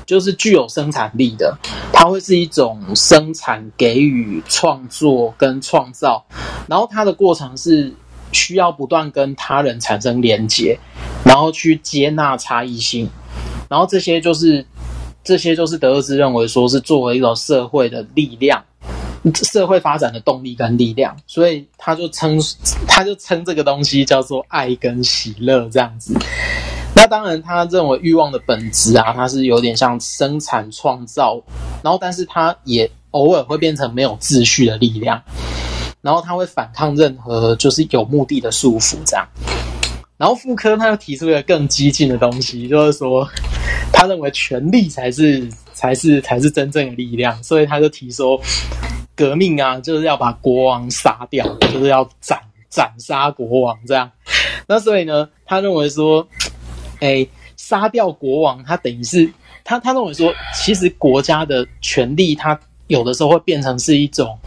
[0.09, 1.55] 就是具有生产力的，
[1.93, 6.25] 它会是一种生产、给予、创作跟创造，
[6.67, 7.93] 然后它的过程是
[8.33, 10.79] 需要不断跟他人产生连接，
[11.25, 13.07] 然后去接纳差异性，
[13.69, 14.65] 然后这些就是
[15.23, 18.65] 这些就是德勒兹认为说是作为一种社会的力量，
[19.35, 22.41] 社会发展的动力跟力量，所以他就称
[22.87, 26.15] 他就称这个东西叫做爱跟喜乐这样子。
[27.01, 31.41] 那当然，他认为欲望的本质啊，它是有点像生产创造，
[31.81, 35.23] 然后，但是它也偶尔会变成没有秩序的力量，
[36.03, 39.25] 然后他会反抗任何就是有目的的束缚，这样。
[40.17, 43.25] 然后傅科他又提出一个更激进的东西，就是说，
[43.93, 48.41] 他认为权力才是才是才是真正的力量，所以他就提说，
[49.15, 54.11] 革命啊，就是要把国王杀掉，就是要斩斩杀国王这样。
[54.67, 56.27] 那所以呢，他认为说。
[57.01, 59.31] 哎，杀掉国王，他等于是
[59.65, 64.39] 他他认为说，其实国家的权力，他有的时候会变成是一种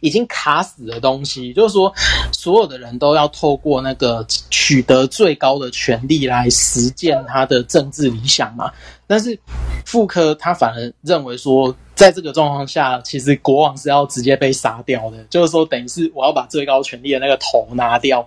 [0.00, 1.92] 已经卡死的东西，就是说，
[2.32, 8.70] 所有的人都要透过那个取得最高的权力来实践他的政治理想嘛。
[9.06, 9.38] 但是
[9.84, 18.26] 傅科他反而认为说，在这个状况下，其实国王是要直接被杀掉的，就是说，等于是我要把最高权力的那个头拿掉，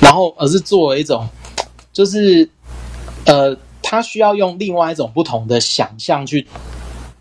[0.00, 1.28] 然后而是作为一种，
[1.92, 2.48] 就是。
[3.24, 6.46] 呃，他需要用另外一种不同的想象去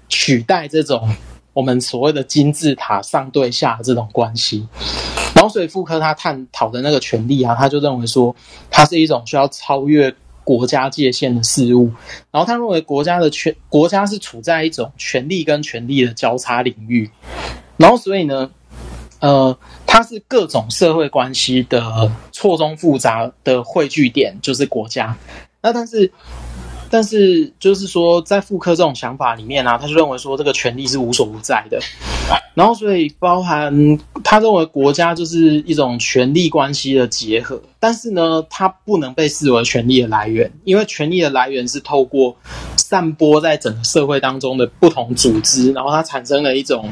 [0.10, 1.16] 取代这种
[1.54, 4.68] 我们所谓的金字塔上对下这种关系。
[5.34, 8.36] 然后，所以傅柯他探讨的那个权力啊，他就认为说，
[8.70, 11.90] 它是一种需要超越国家界限的事物。
[12.32, 17.10] 然后，他认为国家的权，国家是处在一种权力跟权力的交叉领域。
[17.78, 18.52] 然后，所以呢，
[19.20, 25.18] 呃，它是各种社会关系的错综复杂的汇聚点，就是国家。
[25.62, 26.12] 那但是，
[26.90, 31.80] 但是就是说，在复刻这种想法里面呢、啊，他就认为说这个权力是无所不在的，
[32.56, 42.36] 然后所以包含他认为国家就是一种权力关系的结合，但是呢，它不能被视为权力的来源，因为权力的来源是透过
[42.76, 46.90] 散播在整个社会当中的不同组织，然后它产生了一种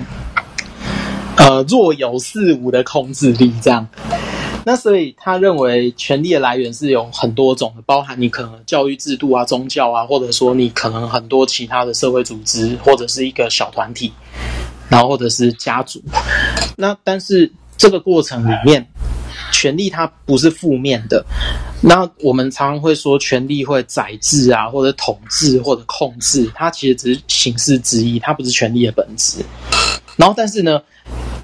[1.38, 3.88] 呃若有似无的控制力，这样。
[4.70, 14.14] 那所以他认为权力的来源是有很多种的，包含你可能教育制度啊、宗教啊，或者说你可能很多其他的社会组织，或者是一个小团体，
[14.88, 16.00] 然后或者是家族。
[16.78, 18.88] 那但是这个过程里面，
[19.52, 21.26] 权力它不是负面的。
[21.82, 29.44] 那我们常常会说权力会宰制啊，或者统治或者控制，它其实只是形式之一，它不是权力的本质。
[30.16, 30.80] 然后但是呢，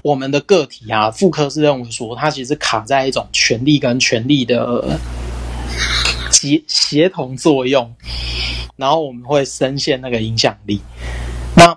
[0.06, 4.96] 我们的个体啊，妇科是认为说，它其实卡在一种权力跟权力的
[6.30, 7.92] 协协同作用，
[8.76, 10.80] 然后我们会深陷那个影响力。
[11.56, 11.76] 那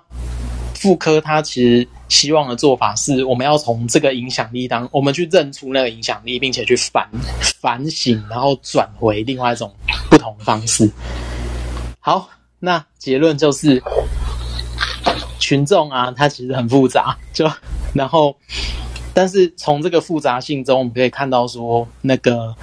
[0.74, 7.10] 傅柯他其实希望的做法是，我们要从这个影响力当，我们去认出那个影响力，并且去反
[7.60, 9.74] 反省，然后转回另外一种
[10.08, 10.88] 不同的方式。
[11.98, 13.82] 好，那结论就是，
[15.50, 17.44] 群众啊，它其实很复杂， 就
[17.92, 18.36] 然后，
[19.12, 22.54] 但是从这个复杂性中，我们可以看到说，那个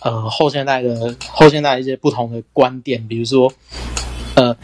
[0.00, 3.52] 呃后现代的后现代一些不同的观点，比如说，
[4.34, 4.56] 呃。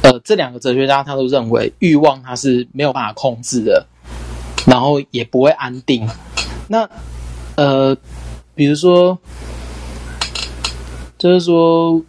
[0.00, 3.84] 呃，这两个哲学家他都认为欲望它是没有办法控制的，
[4.64, 6.08] 然后也不会安定。
[6.68, 6.88] 那
[7.56, 7.96] 呃，
[8.54, 9.18] 比如说，
[11.18, 12.00] 就是说，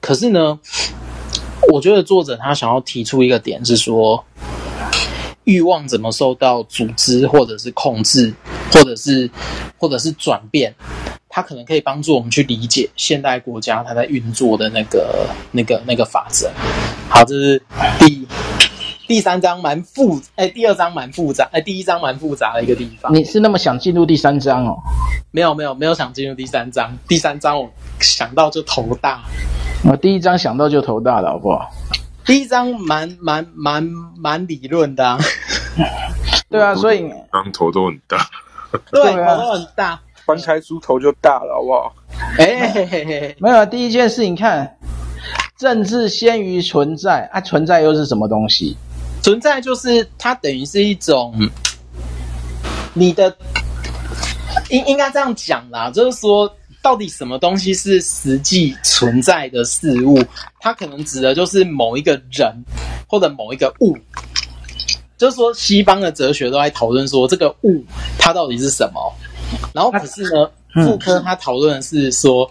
[0.00, 0.58] 可是呢，
[1.72, 4.24] 我觉得作者他想要提出一个点是说，
[5.44, 8.32] 欲望怎么受到组织或者是控制，
[8.72, 9.28] 或者是
[9.78, 10.74] 或者是转变。
[11.36, 16.48] 它可能可以帮助我们去理解现代国家它在运作的那个、那个、那个法则。
[17.08, 17.60] 好，这是
[17.98, 18.24] 第一
[19.06, 23.14] 第三章蛮复，哎，第二章蛮复杂，哎，第一章蛮复杂的一个地方。
[23.14, 24.78] 你是那么想进入第三章哦？
[25.30, 26.96] 没有，没有，没有想进入第三章。
[27.06, 29.22] 第三章我想到就头大。
[29.86, 31.70] 我第一章想到就头大了，好不好？
[32.24, 33.86] 第一章蛮蛮蛮
[34.16, 35.18] 蛮理论的啊。
[36.48, 38.26] 对啊，所以刚头都很大。
[38.90, 40.00] 对，头都很大。
[40.24, 41.94] 翻开书头就大了，好不好？
[42.38, 43.66] 哎嘿嘿嘿，没有啊。
[43.66, 44.78] 第一件事，你看，
[45.58, 48.74] 政治先于存在啊，存在又是什么东西？
[49.24, 51.34] 存在就是它等于是一种
[52.92, 53.34] 你的，
[54.68, 60.22] 应应该这样讲啦，就是说，到底什么东西是实际存在的事物？
[60.60, 62.54] 它可能指的就是某一个人
[63.08, 63.96] 或者某一个物。
[65.16, 67.82] 就是说，西方的哲学都在讨论说，这个物
[68.18, 69.10] 它到底是什么？
[69.72, 72.50] 然后可是呢，傅科他讨论的是说，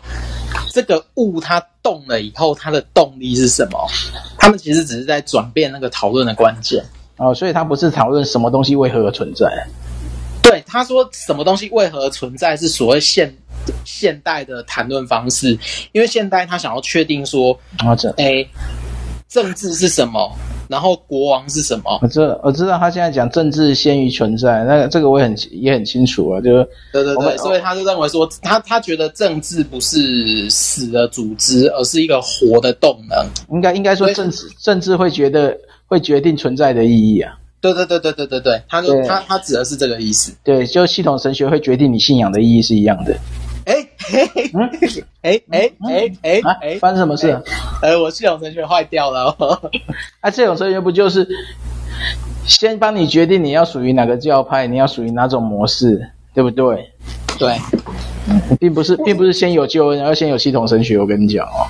[0.72, 3.88] 这个物它动了以后，它的动力是什么？
[4.38, 6.84] 他们其实只是在转变那个讨论的关键
[7.18, 9.48] 哦，所以他不是讨论什么东西为何而存在。
[10.42, 13.34] 对，他说什么东西为何而存在是所谓现
[13.86, 15.58] 现代的谈论方式，
[15.92, 17.58] 因为现代他想要确定说，
[18.18, 18.46] 哎，
[19.30, 20.36] 政治是什么？
[20.68, 22.00] 然后国王是什么？
[22.02, 33.26] 我知道，我知道他现在讲政治先于存在，那个这个我也很也很清楚啊，就是对对对，所以他就认为说，他他觉得政治不是死的组织，而是一个活的动能。
[33.52, 37.34] 应该应该说政治政治会觉得会决定存在的意义啊。
[37.62, 40.34] 对对对对对对对，他就他他指的是这个意思。
[40.44, 43.16] 对，就系统神学会决定你信仰的意义是一样的。
[43.66, 43.88] 哎，
[44.54, 44.70] 嗯，
[45.22, 47.42] 哎哎哎哎哎，发生什么事？
[47.82, 49.36] 哎，我系统程序坏掉了。
[50.22, 51.28] 啊，系统程序不就是
[52.46, 56.92] 先帮你决定你要属于哪个教派，你要属于哪种模式，对不对？
[57.40, 57.58] 对，
[58.60, 61.00] 并不是，并不是先有救恩，要先有系统神学。
[61.00, 61.66] 我跟你讲哦，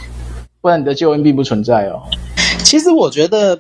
[0.61, 2.01] 不然你的救恩并不存在哦。
[2.65, 3.59] 其实我觉得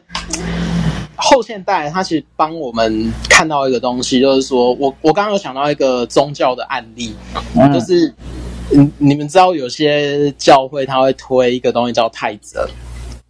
[1.15, 7.15] 后现代它其实帮我们看到一个东西，就是说我我刚刚有想到一个宗教的案例，
[7.55, 8.13] 嗯、就是。
[8.71, 12.67] 你你们知道有些教会他会推一个东西叫泰泽，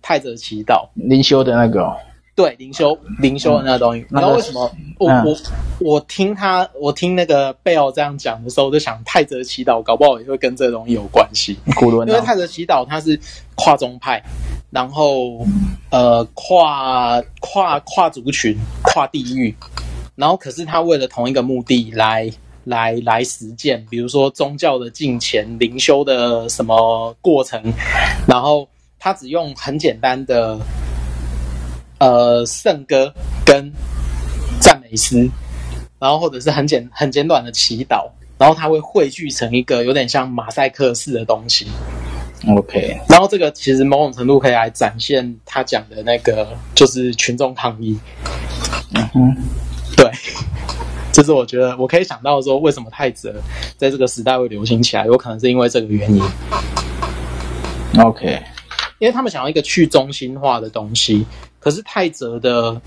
[0.01, 1.97] 泰泽祈祷灵修的那个、哦，
[2.35, 3.99] 对灵修灵修的那个东西。
[4.09, 4.71] 你知道为什么？
[4.99, 5.37] 我我
[5.79, 11.57] 我听他我听那个贝尔这样讲的时候，我就想泰泽祈祷搞不好也会跟这个东西有关系。
[11.81, 13.19] 因为泰泽祈祷他是
[13.55, 14.23] 跨宗派，
[14.69, 15.45] 然后
[15.89, 19.55] 呃跨跨跨族群、跨地域，
[20.15, 22.31] 然后可是他为了同一个目的来。
[22.65, 27.61] 来来实践，比如说宗教的敬虔、灵修的什么过程，
[28.25, 28.65] 然后
[28.97, 30.57] 他只用很简单的
[32.03, 33.13] 呃圣歌
[33.45, 33.71] 跟
[34.59, 35.29] 赞美诗，
[35.99, 41.65] 然后或者是很简很简短的祈祷，然后它会汇聚成一个有点像马赛克式的东西。
[42.49, 47.97] OK，然后这个其实某种程度可以来展现他讲的那个就是群众抗议。
[48.95, 49.35] 嗯哼，
[49.95, 50.11] 对。
[51.13, 53.33] 这是我觉得我可以想到说，为什么泰泽
[53.77, 56.21] 在这个时代会流行起来，有可能是因为这个原因。
[57.99, 58.41] OK，
[58.97, 61.23] 因为他们想要一个去中心化的东西，
[61.63, 62.79] 可是泰泽的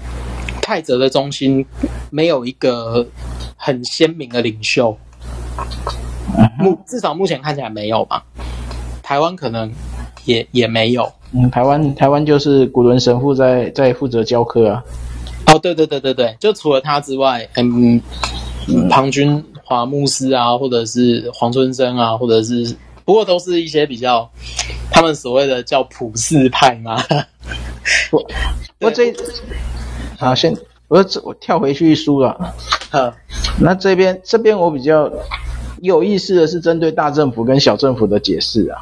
[0.61, 1.65] 泰泽的中心
[2.11, 3.07] 没有一个
[3.57, 4.97] 很鲜明的领袖，
[6.59, 8.23] 目至少目前看起来没有吧？
[9.03, 9.73] 台湾可能
[10.25, 11.11] 也也没有。
[11.33, 14.85] 嗯，台湾台湾就是古伦神父在在负责教课啊。
[15.47, 18.01] 哦，对对对对对，就除了他之外，嗯，
[18.91, 24.29] 庞君华牧师啊，或者是黄春生啊，或者是，不过都是一些比较，
[24.91, 27.03] 他们所谓的叫普世派嘛。
[28.13, 28.27] 我
[28.81, 29.15] 我这
[30.19, 30.57] 好先，
[30.89, 32.55] 我这我跳回去输了。
[32.91, 33.13] 好，
[33.61, 35.11] 那这边这边我比较
[35.81, 38.81] 有意思的是针对大政府跟小政府的解释啊。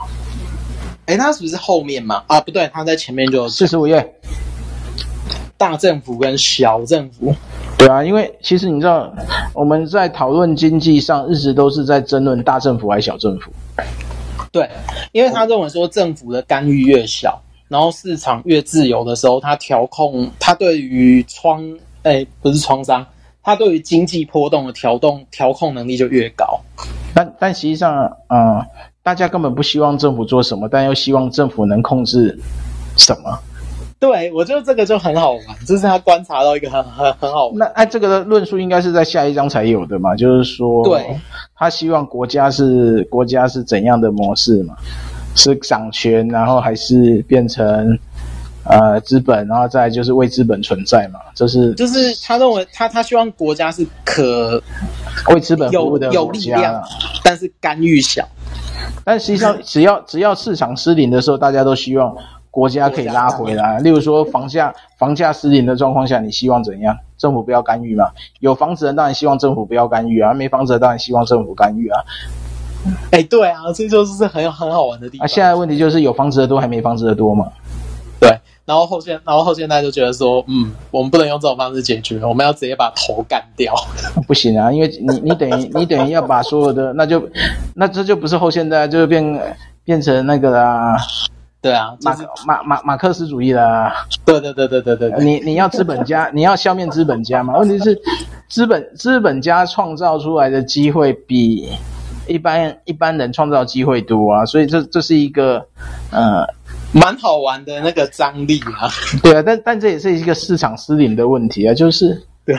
[1.07, 2.23] 哎，他是不是后面嘛？
[2.29, 4.15] 啊，不对，他在前面就四十五页。
[5.57, 7.35] 大政府跟小政府。
[7.79, 9.15] 对啊，因为其实你知道，
[9.53, 13.53] 我们在讨论经济上，一直都是在争论大政府还是小政府。
[14.51, 14.69] 对，
[15.13, 17.41] 因为他认为说政府的干预越小，
[17.75, 21.61] 然后市场越自由的时候，它调控，它对于创，
[22.05, 23.05] 哎，不是创伤，
[23.43, 26.61] 它对于经济波动的调动调控能力就越高。
[27.13, 28.67] 但但实际上，嗯、呃，
[29.03, 32.39] 大家根本不希望政府做什么，但又希望政府能控制
[32.97, 33.37] 什么。
[33.99, 37.57] 对，我觉得这个就很好玩，这是他观察到一个很很很好玩。
[37.59, 40.15] 那哎，这个的论述应该是在下一章才有的嘛？
[40.15, 41.19] 就是说，对，
[41.57, 44.77] 他希望国家是国家是怎样的模式嘛？
[45.35, 47.99] 是掌权，然后还是变成
[48.65, 51.21] 呃资本，然后再就是为资本存在嘛？
[51.35, 54.63] 这是就是他认为他他希望国家是可
[55.33, 56.83] 为资本服务的有有力量，
[57.23, 58.27] 但是干预小。
[59.05, 62.15] 但实际上， 只要只要市场失灵的时候，大家都希望。
[62.55, 66.97] 国家可以拉回来， 例如说房价房价失灵的状况下，你希望怎样？
[67.19, 68.05] 政府不要干预嘛？
[68.39, 71.99] 有房子的当然希望政府不要干预啊，没房子的当然希望政府干预啊。
[73.11, 75.25] 哎，对啊，这就是很很好玩的地方。
[75.25, 77.47] 啊，现在问题就是有房子的多还没房子的多嘛？
[78.21, 78.31] 对，
[78.65, 83.75] 然后后现然后后现代就觉得说，嗯，我们不能用这种方式解决，我们要直接把头干掉。
[84.27, 87.29] 不行啊，因为你你等于你等于要把所有的，那就
[87.75, 90.97] 那这就不是后现代，就变变成那个啦。
[91.61, 92.15] 对啊，马
[92.47, 94.07] 马马马克思主义啦。
[94.25, 97.59] 对对对对对对，你你要资本家，你要消灭资本家嘛？
[97.59, 97.99] 问题是，
[98.49, 101.69] 资本资本家创造出来的机会比
[102.27, 105.67] 一般一般人创造机会多啊，所以这这是一个
[106.11, 106.47] 呃
[106.93, 108.89] 蛮好玩的那个张力啊。
[109.23, 112.57] 对啊，但但这也是一个市场失灵的问题啊，就是对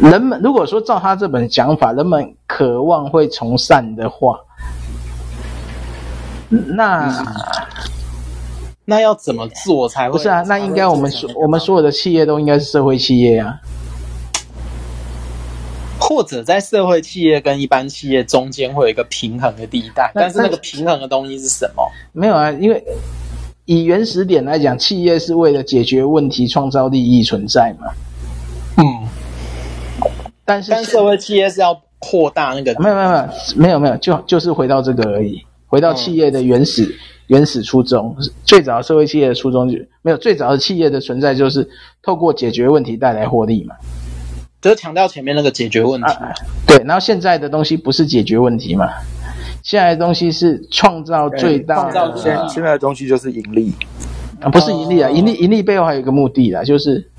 [0.00, 4.38] 人们如果说照他这本讲法，人们渴望会从善的话。
[6.50, 7.26] 那、嗯、
[8.86, 10.12] 那要怎么做才会？
[10.12, 13.54] 不是啊，那应该我们所我们所有的企业都应该是社会企业啊，
[16.00, 21.90] 或者在社会企业跟一般企业中间会有一个平衡的地带，但是那个平衡的东西是什么？
[22.12, 22.82] 没有啊，因为
[23.64, 27.88] 以原始点来讲，企业是为了解决问题、创造利益存在嘛。
[28.76, 28.84] 嗯，
[30.44, 32.74] 但是但社会企业是要扩大那个？
[32.80, 35.42] 没有没有没有没有没有，就就是回到这个而已。
[35.66, 36.94] 回到企业的原始、嗯、
[37.26, 40.16] 原始初衷，最早社会企业的初衷就没有。
[40.16, 41.68] 最早的企业的存在就是
[42.02, 43.74] 透过解决问题带来获利嘛，
[44.60, 46.32] 就是强调前面那个解决问题、啊。
[46.66, 48.88] 对，然后现在的东西不是解决问题嘛，
[49.62, 51.92] 现在的东西是创造最大的。
[51.92, 53.72] 创造现现在的东西就是盈利。
[54.40, 57.10] 啊，不是盈利啊，盈利盈利背后还有一个目的啦，就是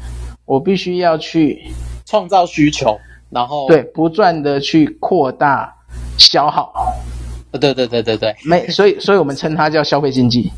[0.45, 1.61] 我必须要去
[2.05, 2.97] 创造需求，
[3.29, 5.75] 然后对，不断的去扩大
[6.17, 6.71] 消耗。
[7.51, 10.49] 对对对对对，没，所以所以我们称它叫消费经济，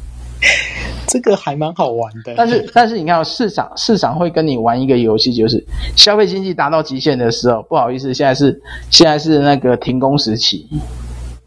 [1.07, 2.33] 这个还蛮好玩的。
[2.35, 5.63] 但是 但是你看，市场市场会跟你玩一个游戏，就是
[5.95, 10.67] 消费经济达到极限的时候，不好意思，现在是现在是那个停工时期。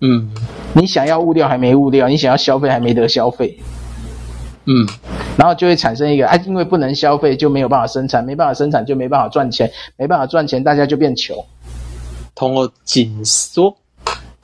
[0.01, 0.31] 嗯，
[0.75, 3.59] 你想要物料还没物料，你想要消费还没得消费。
[4.67, 4.87] 嗯，
[5.37, 11.37] 然后就会产生一个，啊，因为不能消费就没有办法生产，没办法生产就没办法赚钱，没办法赚钱大家就变穷，
[12.35, 13.75] 通过紧缩。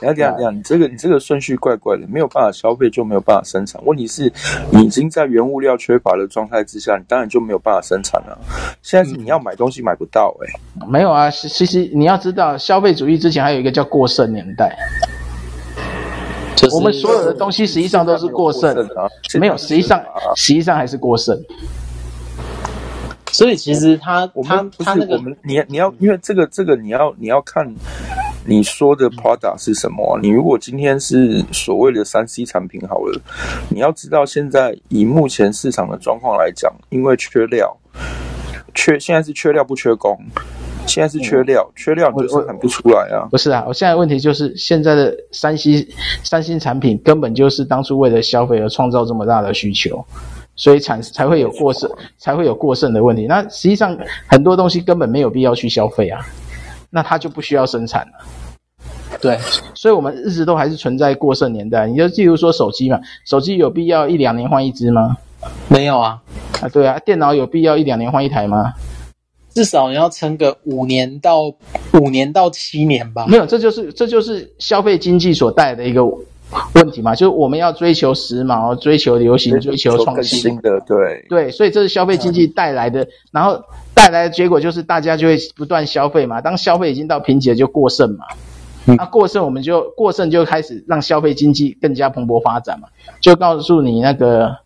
[0.01, 3.81] 你要这样讲，你这个你这个顺序怪怪的，没有办法消费就没有办法生产。
[3.85, 4.33] 问题是，
[4.73, 8.39] 你已经在原物料缺乏的状态之下，你当然就没有办法生产了。
[8.83, 11.29] 现在是你要买东西买不到、欸，哎、嗯，没有啊。
[11.31, 14.75] 其实你要知道，消费主义之前还有一个叫过剩年代，
[16.57, 18.75] 就是我们所有的东西实际上都是过剩，
[19.39, 20.03] 没有，实际上
[20.35, 21.39] 实际上还是过剩。
[23.33, 27.71] 所以其实他他他那个，我们你你要因为这个这个你要你要看。
[28.51, 30.19] 你说的 product 是什么啊？
[30.21, 33.21] 你如果今天是所谓的三 C 产品好了，
[33.69, 37.73] 你要知道现在以目前市场的状况来讲，因为缺料，
[38.75, 40.19] 缺现在是缺料不缺工，
[40.85, 43.29] 现在是缺料，嗯、缺料你就生产不出来啊。
[43.31, 45.87] 不是啊，我现在问题就是现在的三 C
[46.25, 50.05] 三星产品根本就是当初为了消费而创造这么大的需求，
[50.57, 51.89] 所以产才会有过剩，
[52.19, 53.27] 才会有过剩的问题。
[53.29, 53.97] 那实际上
[54.27, 56.21] 很多东西根本没有必要去消费啊。
[56.93, 58.15] 那它就不需要生产了，
[59.21, 59.39] 对，
[59.75, 61.87] 所以我们一直都还是存在过剩年代。
[61.87, 65.17] 你就例如说手机嘛，手机有必要一两年换一只吗？
[65.69, 66.21] 没有啊，
[66.63, 68.73] 啊对啊，电脑有必要一两年换一台吗？
[69.55, 71.43] 至少你要撑个五年到
[71.95, 73.27] 五年到七年吧。
[73.29, 83.63] 没有，这就是这就是消费经济所带来的一个问题嘛，就是我们要追求时髦、追求流行、追求创新的，对对，所以这是消费经济带来的，嗯、然后。
[83.93, 88.25] 带来的结果就是大家就会不断消费嘛，当消费已经到瓶颈了，就过剩嘛。
[88.87, 92.89] 那、过剩我们就过剩就开始让消费经济更加蓬勃发展嘛。
[93.21, 94.57] 就告诉你那个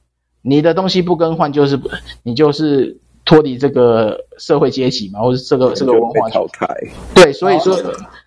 [0.43, 1.79] 你的东西不更换，就是
[2.23, 6.67] 你就是脱离这个社会阶级嘛，或者这个这个文化淘汰。
[7.15, 7.77] 对，所以说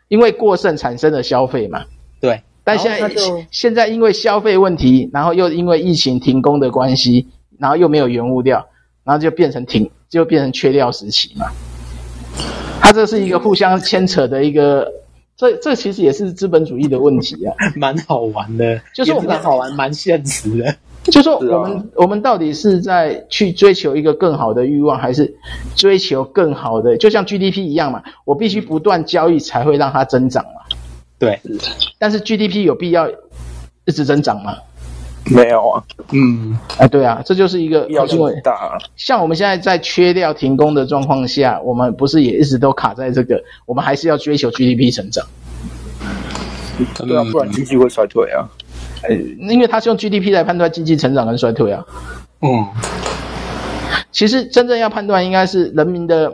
[0.08, 1.84] 因为过剩产生的消费嘛。
[2.20, 3.16] 对，但现在
[3.52, 7.28] 现在因为消费问题，然后又因为疫情停工的关系，
[7.60, 8.68] 然后又没有原物料，
[9.04, 11.46] 然后就变成停，就变成缺料时期嘛。
[12.82, 14.92] 它这是一个互相牵扯的一个，
[15.38, 20.76] 这这其实也是资本主义的问题啊， 蛮好玩的，就是我们蛮好玩，蛮现实的。
[21.12, 25.38] 就说我们、啊、我们到底是在去追求一个更好的欲望，还是
[25.76, 26.98] 追求更好的？
[26.98, 30.62] 就像 GDP 一样嘛，我必须不断交易才会让它增长嘛。
[31.18, 31.40] 对，
[31.98, 33.10] 但是 GDP 有必要
[33.86, 34.58] 一直增长吗？
[35.30, 35.84] 没有啊。
[36.12, 38.78] 嗯，哎，对啊，这就是一个要求很大。
[38.96, 43.42] 像我们现在在缺料停工的状况下，我们不是也一直都卡在这个？
[43.66, 45.26] 我们还是要追求 GDP 成长。
[46.96, 48.48] 对啊，不然经济会衰退啊。
[49.04, 51.86] 呃，因为它是用 GDP 来判断经济成长跟衰退啊。
[52.42, 52.68] 嗯，
[54.12, 56.32] 其实真正要判断应该是人民的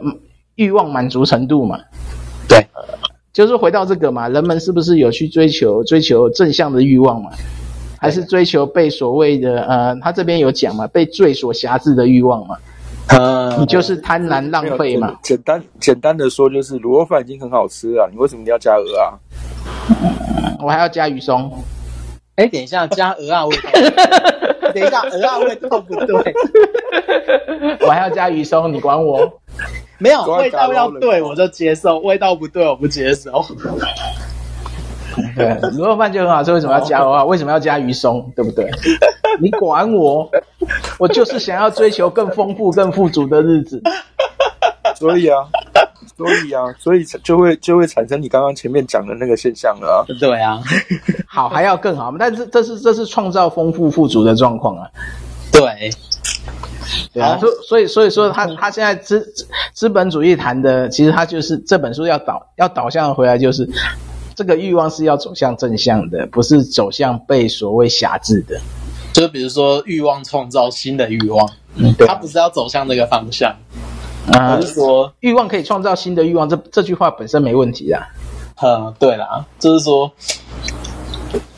[0.56, 1.80] 欲望满足程度嘛。
[2.48, 2.68] 对，
[3.32, 7.32] 就是回到这个嘛，人们是不是有去追求追求正向的欲望嘛？
[8.04, 12.58] 还是追求被所谓的呃，他这边有讲嘛，被罪所辖制的欲望嘛？
[13.08, 15.18] 呃，你就是贪婪浪费嘛。
[15.24, 19.16] 简单简单的说，就是卤肉饭已经很好吃了，你为什么你要加鹅啊？
[20.62, 21.50] 我还要加鱼松。
[22.36, 23.62] 哎，等一下，加鹅啊味道。
[24.76, 26.34] 等一下，鹅啊味道不对。
[27.88, 29.40] 我还要加鱼松，你管我？
[29.98, 33.46] 没有，味道要对，我就接受；味道不对，我不接受。
[35.36, 37.24] 对，卤肉饭就很好吃，为什么要加鹅啊？
[37.26, 38.32] 为什么要加鱼松？
[38.36, 38.70] 对不对？
[39.40, 40.30] 你管我？
[41.00, 43.82] 我就是想要追求更丰富、更富足的日子。
[44.96, 45.38] 所以啊。
[46.16, 50.00] 所以啊，所以就会就会产生你刚刚前面讲的那个现象了啊。
[50.20, 50.62] 对啊，
[51.26, 54.88] 好还要更好，但是这是这是创造丰富富足的状况啊。
[55.52, 55.90] 对，
[57.12, 59.26] 对啊，所所以所以说他他现在资
[59.74, 63.68] 资本主义谈的，其实他就是这本书要导要导向回来，就是
[64.36, 68.60] 这个欲望是要走向正向的，不是走向被所谓辖制的。
[69.14, 73.56] 就是比如说欲望创造新的欲望，嗯，对，他不是要走向那个方向。
[74.32, 78.02] 啊，就是说欲望可以创造新的欲望，这这句话本身没问题啊。
[78.62, 80.10] 嗯，对啦，就是说，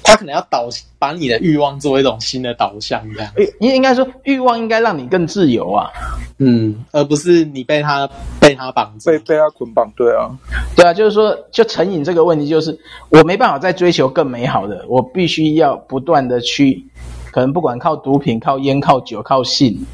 [0.05, 3.31] 他可能要导把你的欲望作为一种新的导向，这样。
[3.59, 5.89] 应应该说，欲望应该让你更自由啊。
[6.37, 8.07] 嗯，而不是你被他
[8.39, 9.89] 被他绑住，被被他捆绑。
[9.95, 10.29] 对啊，
[10.75, 12.77] 对啊，就是说，就成瘾这个问题，就是
[13.09, 16.85] 我没办法再追求更美好的，我必须要不断的去，
[17.31, 19.85] 可能不管靠毒品、靠烟、靠酒、靠性。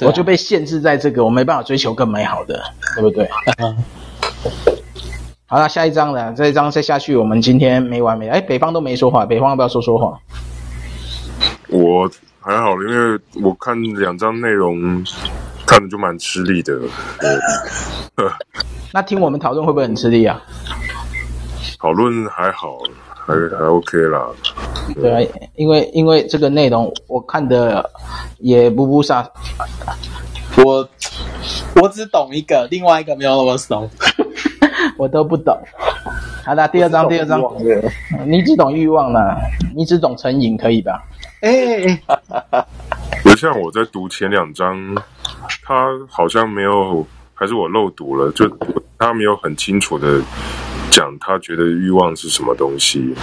[0.00, 2.62] 啊、我就被限制在这个，我没办法追求更美好的，
[2.94, 3.28] 对不对？
[5.50, 8.34] 好了，下一章了，这一章再下去，我们今天没完没了。
[8.34, 10.20] 哎，北方都没说话，北方要不要说说话？
[11.68, 12.06] 我
[12.38, 15.02] 还好，因为我看两章内容，
[15.66, 16.78] 看的就蛮吃力的。
[18.92, 20.38] 那听我们讨论会不会很吃力啊？
[21.80, 22.76] 讨论还好。
[23.26, 24.26] 还还 OK 啦，
[24.94, 27.90] 对，对啊，因为因为这个内容我看的
[28.38, 29.30] 也不不啥，
[30.64, 30.88] 我
[31.76, 33.86] 我只懂一个，另外一个没有那么熟，
[34.96, 35.56] 我都不懂。
[36.44, 37.40] 好的，第二章，第二章，
[38.26, 39.36] 你只懂欲望了，
[39.74, 41.02] 你只懂成瘾，可以吧？
[41.42, 42.02] 哎、欸，
[43.22, 44.76] 不像我在读前两章，
[45.62, 48.48] 他好像没有，还是我漏读了，就
[48.98, 50.20] 他没有很清楚的。
[50.90, 53.14] 讲他觉得欲望是什么东西？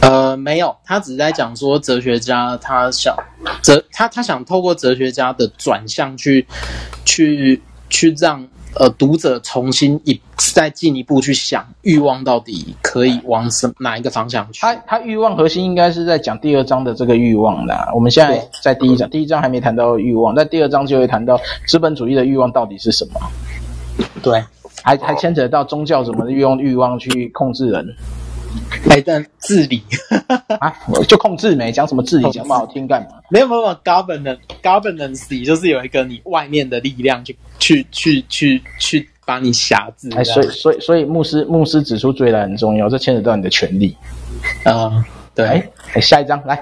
[0.00, 3.12] 呃，没有，他只是在讲说哲学家他想
[3.60, 6.46] 哲他他想透过哲学家的转向去
[7.04, 7.60] 去
[7.90, 8.46] 去让
[8.78, 14.60] 呃读者重新一再进一步去想欲望到底可以往什哪一个方向去？
[14.60, 17.90] 他他欲望核心应该是在讲第二章的这个欲望啦。
[17.94, 23.20] 我们现在在第一章，第一章还没谈到欲望，在第二章就会谈到资本主义的欲望到底是什么？
[24.22, 24.42] 对。
[24.82, 27.84] 还还牵扯到宗教怎么用欲望去控制人，
[28.90, 29.82] 哎，但治理
[30.60, 30.72] 啊，
[31.08, 33.18] 就控制没讲什么治理，讲不好听干嘛？
[33.30, 40.10] 没有没有，governance governance 就是有一个你外面的力量去去去去去把你辖制。
[40.16, 43.96] 哎，所以所以所以牧师牧师指出罪来很重要，这牵扯到你的权利
[44.64, 45.04] 啊。
[45.34, 45.46] 对，
[45.92, 46.56] 哎，下一张来，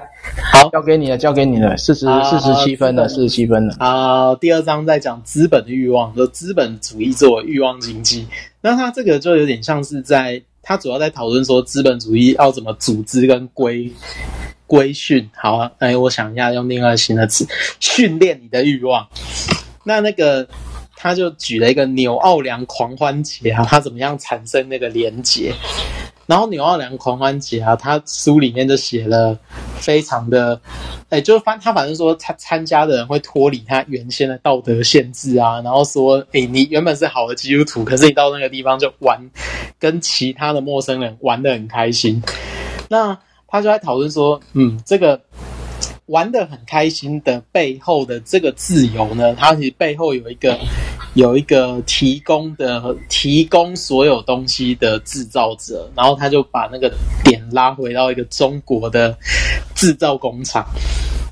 [0.51, 3.75] 好，交给你了，交给你了，四十四十七分了，四十七分了。
[3.79, 8.27] 好，第二章在讲资本的欲望，说资本主义作为欲望经济。
[8.59, 13.93] 那它这个就有点像是在，他主要在讨论说资本主义要怎么组织跟规
[14.65, 15.29] 规训。
[15.35, 17.47] 好啊，哎，我想一下，用另外新的词，
[17.79, 19.07] 训练你的欲望。
[19.83, 20.47] 那那个
[20.95, 25.53] 他就举了一个纽奥良狂欢节啊，他怎么样产生那个连结？
[26.27, 29.37] 然后纽奥良狂欢节啊，他书里面就写了
[29.77, 30.59] 非常的，
[31.09, 39.29] 哎，就是反他反正说他参加的人会脱离他原先的道德限制啊，然后说，哎，你原本是好的基督徒，可是你到那个地方就玩，
[39.79, 42.21] 跟其他的陌生人玩得很开心。
[42.89, 43.17] 那
[43.47, 45.21] 他就在讨论说，嗯，这个
[46.07, 50.57] 玩得很开心的背后的这个自由呢，它其实背后有一个。
[51.15, 56.93] 有一个提供的提供所有东西的制造者，然后他就把那个
[57.23, 59.17] 点拉回到一个中国的
[59.73, 60.65] 制造工厂。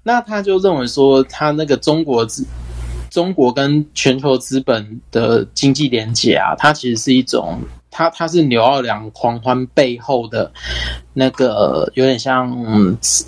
[0.01, 2.45] 那他就认为说，他那个中国资
[3.09, 7.59] 中国跟全球资本的经济连结啊，它其实是一种，
[7.93, 10.51] 它它是纽奥良狂欢背后的
[11.13, 13.25] 那个有点像资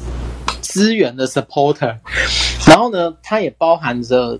[0.60, 2.00] 资源的 supporter。
[2.68, 4.38] 然后呢，它也包含着。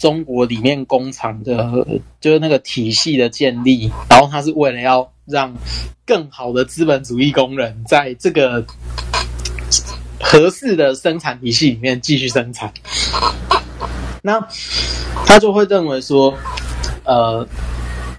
[0.00, 1.86] 中国里面工厂的，
[2.22, 5.54] 就是那个体系的建立，然后它是为了要让
[6.06, 8.64] 更好的资本主义工人在这个
[10.18, 12.72] 合适的生产体系里面继续生产。
[14.22, 14.40] 那
[15.26, 16.32] 他就会认为说，
[17.04, 17.46] 呃，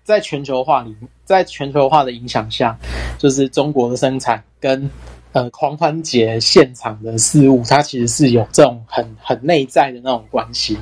[0.04, 0.95] 在全球化里，
[1.32, 2.78] 在全球化的影响下，
[3.18, 4.90] 就是中国的生产跟
[5.32, 10.78] 呃狂欢节现场的事物，它其实是有这种很很内在的那种关系。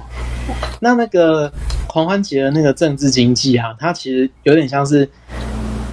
[0.81, 1.51] 那那个
[1.87, 5.07] 狂欢节的那个政治经济啊，它其实有点像是，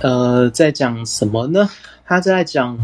[0.01, 1.69] 呃，在讲什么呢？
[2.09, 2.79] 他在讲，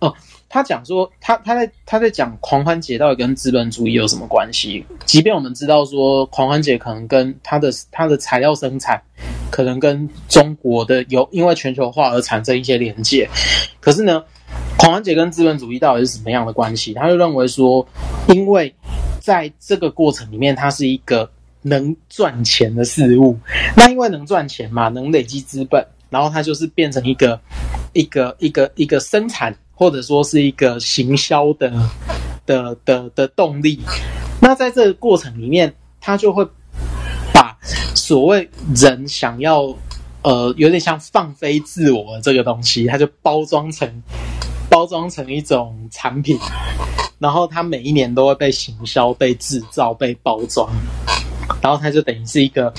[0.00, 0.12] 哦，
[0.48, 4.84] 他讲说，他他在他在讲狂欢节到底跟资本主义有什么关系？
[5.04, 9.00] 即便我们知道说狂欢节可能跟它的它的材料生产，
[9.50, 13.28] 可能跟中国的有因为全球化而产生一些连接，
[13.80, 14.22] 可是呢，
[14.78, 16.92] 狂欢节跟资本主义到底是什么样的关系？
[16.94, 17.86] 他就认为说，
[18.28, 18.74] 因为
[19.20, 21.28] 在这个过程里面，它是一个
[21.62, 23.36] 能赚钱的事物。
[23.76, 27.40] 那因为能赚钱嘛，能累积资本，然后它就是变成一个
[27.92, 31.72] 一个一个一个生产，或者说是一个行销的
[32.44, 33.80] 的的的动力。
[34.40, 36.46] 那在这个过程里面，它就会
[37.32, 37.56] 把
[38.06, 39.74] 所谓人想要
[40.22, 44.00] 呃有点像放飞自我这个东西，它就包装成
[44.70, 46.38] 包装成一种产品。
[47.18, 50.70] 然后它每一年都会被行销、被制造、被包装，
[51.60, 52.72] 然后它就等于是一个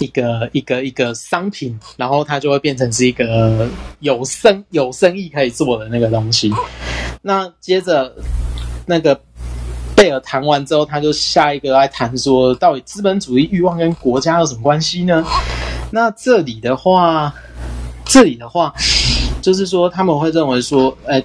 [0.00, 3.66] 一个一个一个商品，然后它就会变成是一个
[4.00, 6.52] 有生有生意可以做的那个东西。
[7.22, 8.14] 那接着
[8.84, 9.18] 那个
[9.98, 15.24] 贝尔谈完之后，他就下一个来谈说，到底资本主义欲望跟国家有什么关系呢？
[15.90, 17.34] 那这里的话，
[18.04, 18.72] 这里的话
[19.42, 21.20] 就是说他们会认为说，哎。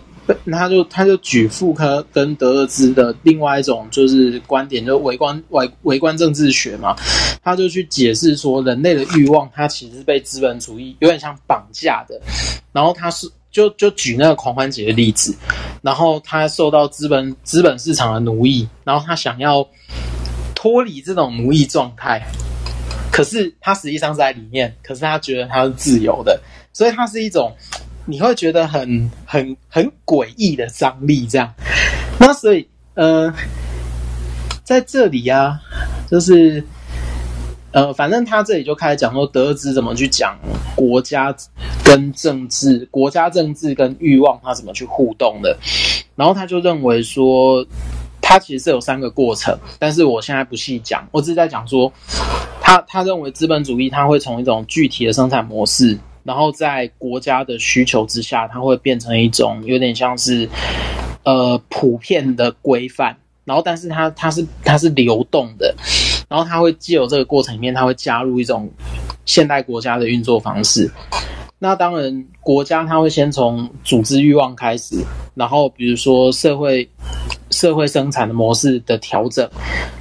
[0.50, 6.96] 他就他就举傅柯跟德勒兹的另外一种就是观点，就是微观外微观政治学嘛，
[7.44, 12.22] 他就去解释说，人类的欲望它其实是被资本主义有点像绑架的，
[12.72, 15.34] 然后他是就就举那个狂欢节的例子，
[15.82, 19.66] 然后他受到资本资本市场的奴役，然后他想要
[20.54, 22.22] 脱离这种奴役状态，
[23.10, 26.38] 可是他实际上在里面，可是他觉得他是自由的，
[26.74, 27.56] 所以他是一种。
[28.06, 31.54] 你会觉得很很很诡异的张力，这样。
[32.20, 33.34] 那所以，呃，
[34.62, 35.58] 在这里啊，
[36.12, 36.62] 就是，
[37.74, 40.38] 呃，反正他这里就开始讲说，德勒兹怎么去讲
[40.76, 41.36] 国家
[41.84, 45.58] 跟政治，国家政治跟欲望，他怎么去互动的。
[46.16, 47.66] 然后他就认为说，
[48.22, 51.92] 他其实是有三个过程，但是我现在不细讲，我只是在讲说，
[52.62, 55.98] 他他认为资本主义他会从一种具体的生产模式。
[56.26, 60.48] 然后在国家的需求之下，它会变成一种有点像是，
[61.24, 63.14] 呃，普遍的规范。
[63.44, 65.76] 然后，但是它它是它是流动的，
[66.34, 68.68] 然后它会借由这个过程里面，它会加入一种
[69.24, 70.90] 现代国家的运作方式。
[71.60, 74.96] 那当然，国家它会先从组织欲望开始，
[75.36, 76.90] 然后比如说社会。
[77.52, 79.48] 社会生产的模式的调整，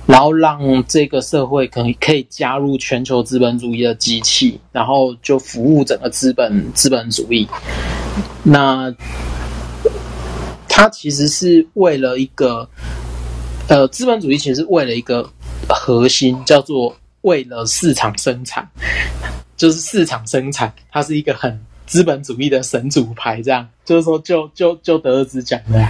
[0.07, 7.47] 然后让这个社会可以可以加入全球资本主义的机器，然后就服务整个资本资本主义。
[8.43, 8.91] 那
[10.67, 12.67] 它其实是为了一个，
[13.69, 15.29] 呃，资本主义其实是为了一个
[15.69, 18.69] 核心，叫做为了市场生产，
[19.57, 25.87] 就是市场生产，它是一个很资本主义的神主牌，这样就是说就，就就就德勒兹讲的，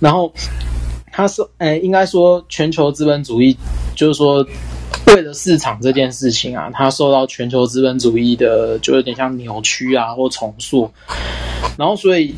[0.00, 0.32] 然后。
[1.14, 3.54] 他说：“诶，应该说，全球资本主义
[3.94, 4.42] 就是说，
[5.08, 10.90] 为了市场这件事情啊，它受到全球资本主义的就有点像扭曲啊，或重塑。
[11.76, 12.34] 然后，所以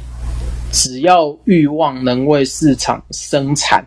[0.72, 3.86] 只要欲望能为市场生产，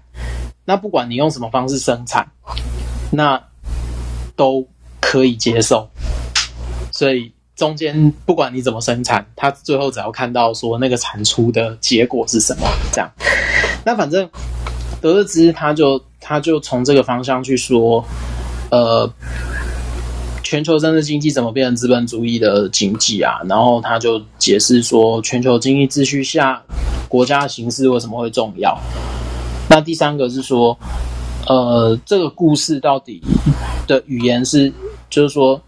[0.64, 2.26] 那不管你用什么方式生产，
[3.12, 3.42] 那
[4.36, 4.68] 都
[5.00, 5.90] 可以接受。
[6.92, 13.12] 所以，中间不管你怎么生产，他最后只要看到说那个产出的结果是什么，这样。
[13.86, 14.30] 那反正
[15.02, 18.04] 德勒兹他就他就从这个方向去说，
[18.72, 19.10] 呃，
[20.44, 23.40] 全球政治经济怎么变成资本主义的经济啊？
[23.48, 26.62] 然后他就解释说，全球经济秩序下
[27.08, 28.78] 国家的形式为什么会重要。
[29.70, 30.78] 那第三个是说，
[31.48, 33.22] 呃，这个故事到底
[33.88, 34.72] 的语言是，
[35.10, 35.62] 就是说。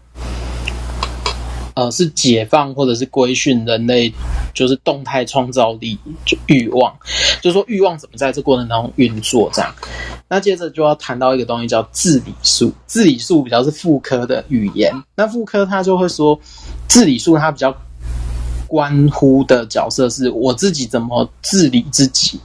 [1.74, 4.12] 呃，是解放或者是规训人类，
[4.52, 6.94] 就是动态创造力就欲望，
[7.40, 9.72] 就是说欲望怎么在这过程当中运作这样。
[10.28, 14.92] 那接着就要谈到一个东西叫治理术，治理术比较是妇科的语言。
[15.14, 16.38] 那妇科他就会说，
[16.86, 17.74] 治理术它比较
[18.66, 22.38] 关乎的角色是我自己怎么治理自己，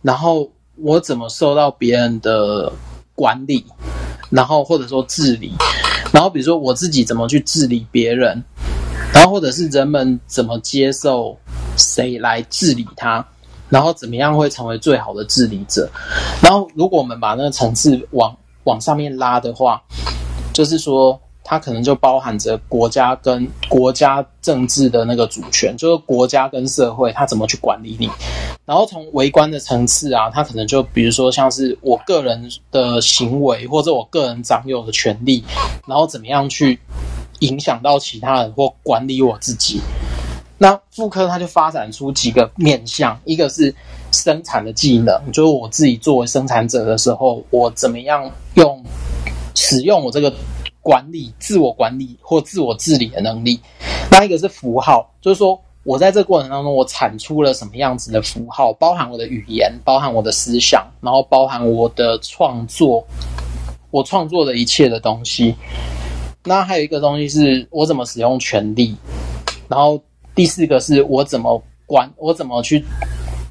[0.00, 0.48] 然后
[0.82, 2.72] 我怎么受到别人的
[3.14, 3.64] 管理，
[4.30, 5.52] 然后或者说治理，
[6.12, 8.42] 然后比如说我自己怎么去治理别人。
[9.12, 11.36] 然后，或者是人们怎么接受
[11.76, 13.26] 谁来治理他，
[13.68, 15.90] 然后怎么样会成为最好的治理者？
[16.40, 19.82] 然后，如果我们把那个层次往往上面拉的话，
[20.54, 21.20] 就是说，
[21.50, 28.08] 它可能就包含着国家跟国家政治的那个主权，就是国家跟社会它怎么去管理你。
[28.64, 35.42] 然后，从微观的层次啊，它可能就比如说像是我个人的行为，或者我个人掌有的权利，
[35.88, 36.78] 然后怎么样去。
[37.40, 39.80] 影响到其他人或管理我自己，
[40.58, 43.74] 那妇科它就发展出几个面向，一个是
[44.12, 48.84] 生产的技能，就是我自己作为生产者的时候，我怎么样用
[49.54, 50.30] 使用我这个
[50.82, 53.60] 管理、自我管理或自我治理的能力。
[54.10, 63.06] 那一个是符号，就是说我在这过程当中，我产出了什么样子的符号，包含我的语言，包含我的思想，然后包含我的创作，
[63.90, 65.54] 我创作的一切的东西。
[66.44, 68.96] 那还有一个东西是我怎么使用权力，
[69.68, 70.02] 然后
[70.34, 72.82] 第四个是我怎么管，我怎么去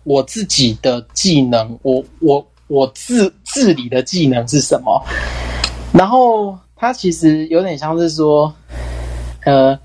[0.03, 5.03] 我自己的技能，我我我治治理的技能是什么？
[5.93, 8.53] 然后它其实有点像是说，
[9.43, 9.77] 呃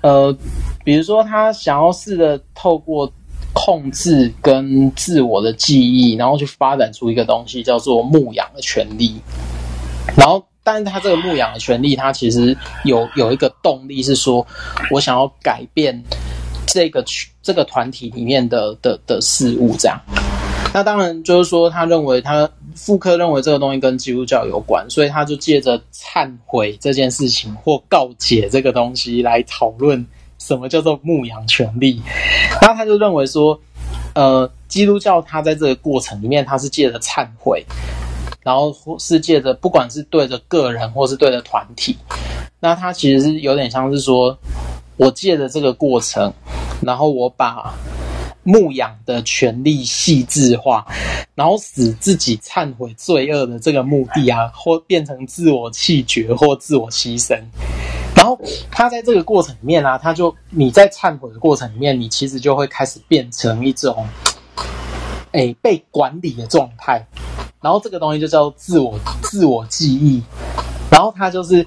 [0.00, 0.36] 呃，
[0.82, 3.12] 比如说他想要试着透过
[3.52, 9.20] 控制跟自我的记忆，然后去发展出一个东西叫做牧养的权利，
[10.16, 10.42] 然后。
[10.64, 12.54] 但是他这个牧养的权利，他其实
[12.84, 14.46] 有有一个动力是说，
[14.90, 15.98] 我想要改变
[16.66, 17.02] 这个
[17.40, 19.98] 这个团体里面的的的事物，这样。
[20.78, 30.06] 那当然就是说，他认为他傅柯认为这个东西跟基督教有关，所以他就借着忏悔这件事情或告解这个东西来讨论
[30.38, 32.00] 什么叫做牧羊权利。
[32.62, 33.60] 那他就认为说，
[34.14, 37.66] 呃，基督教他在这个过程里面，他是借着忏悔。
[38.44, 41.98] 然后是借着，不管是对着个人或是对着团体，
[42.60, 44.38] 那他其实是有点像是说，
[44.96, 46.32] 我借着这个过程，
[46.82, 47.74] 然后我把
[48.48, 50.86] 牧养的权利细致化，
[51.34, 57.38] 然后使自己忏悔罪恶的这个目的啊，或变成自我弃绝或自我牺牲。
[58.16, 58.40] 然后
[58.70, 64.08] 他在这个过程里面啊，他就你在忏悔的过程里面，你其实就会开始变成一种，
[65.32, 67.06] 诶，被管理的状态。
[67.60, 70.22] 然后这个东西就叫自我自我记忆，
[70.90, 71.66] 然后它就是，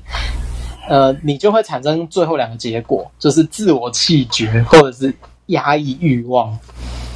[0.90, 5.14] 呃，你就会产生最后两个结果，就是自我弃绝或者是
[5.48, 6.58] 压抑欲望。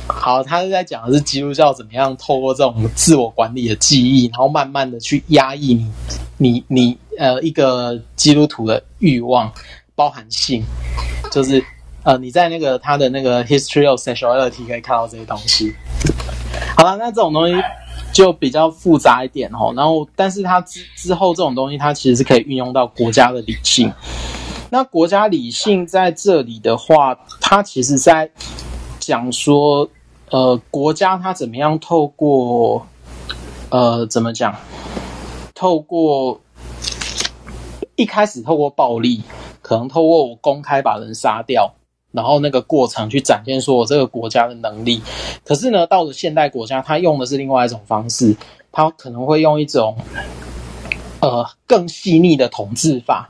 [0.08, 5.92] 好，他是在讲的是基督教怎么样透过这种自我管理的记忆，然后慢慢的去压抑你
[6.38, 9.52] 你你呃一个基督徒的欲望，
[9.96, 10.64] 包含性，
[11.32, 11.64] 就是
[12.04, 15.74] 呃你在那个他的那个 History of Sexuality 可以看到这些东西。
[16.78, 17.56] 好了，那这种东西。
[18.12, 23.92] 就比较复杂一点哦，然后，但是它之之后这种东西，它其实是可以运用到国家的理性。
[24.70, 28.30] 那国家理性在这里的话，它其实在
[29.00, 29.88] 讲说，
[30.30, 32.86] 呃，国家它怎么样透过，
[33.70, 34.56] 呃，怎么讲？
[35.54, 36.42] 透过
[37.96, 39.22] 一开始透过暴力，
[39.62, 41.74] 可能透过我公开把人杀掉。
[42.12, 45.02] 然后那个过程去展现说我这个国家的能力，
[45.44, 48.34] 可是呢，到了现代国家，他用的是另外一种方式，
[48.72, 49.98] 他可能会用一种
[51.20, 53.30] 呃更细腻的统治法，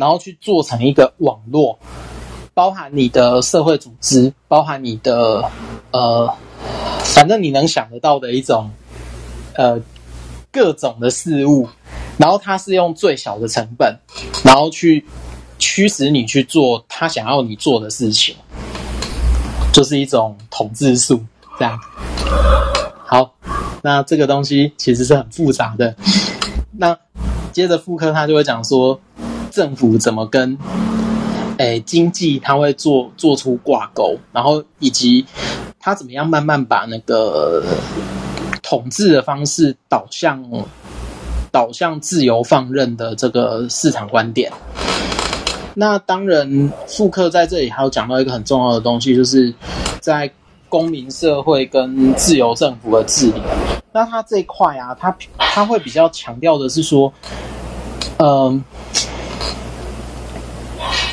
[0.00, 1.78] 然后去做成一个网络，
[2.54, 5.48] 包含你的社会组织，包含你的
[5.92, 6.34] 呃，
[7.04, 8.70] 反正你能想得到的一种
[9.54, 9.78] 呃
[10.50, 11.68] 各种的事物，
[12.16, 13.96] 然后它是用最小的成本，
[14.42, 15.04] 然后去。
[15.62, 18.34] 驱使你去做他想要你做的事情，
[19.74, 21.22] 就是一种统治术，
[21.58, 21.78] 这样。
[23.04, 23.34] 好，
[23.82, 25.94] 那这个东西其实是很复杂的。
[26.72, 26.96] 那
[27.52, 28.98] 接着傅柯他就会讲说，
[29.50, 30.56] 政府怎么跟
[31.58, 35.26] 诶经济它会做做出挂钩，然后以及
[35.78, 37.62] 它怎么样慢慢把那个
[38.62, 40.42] 统治的方式导向
[41.52, 44.50] 导向自由放任的这个市场观点。
[45.74, 49.52] 那当然，傅柯在这里还有讲到一个很重要的东西，就是
[50.00, 50.30] 在
[50.68, 53.40] 公民社会跟自由政府的治理。
[53.92, 57.12] 那他这一块啊，他他会比较强调的是说，
[58.18, 58.62] 嗯、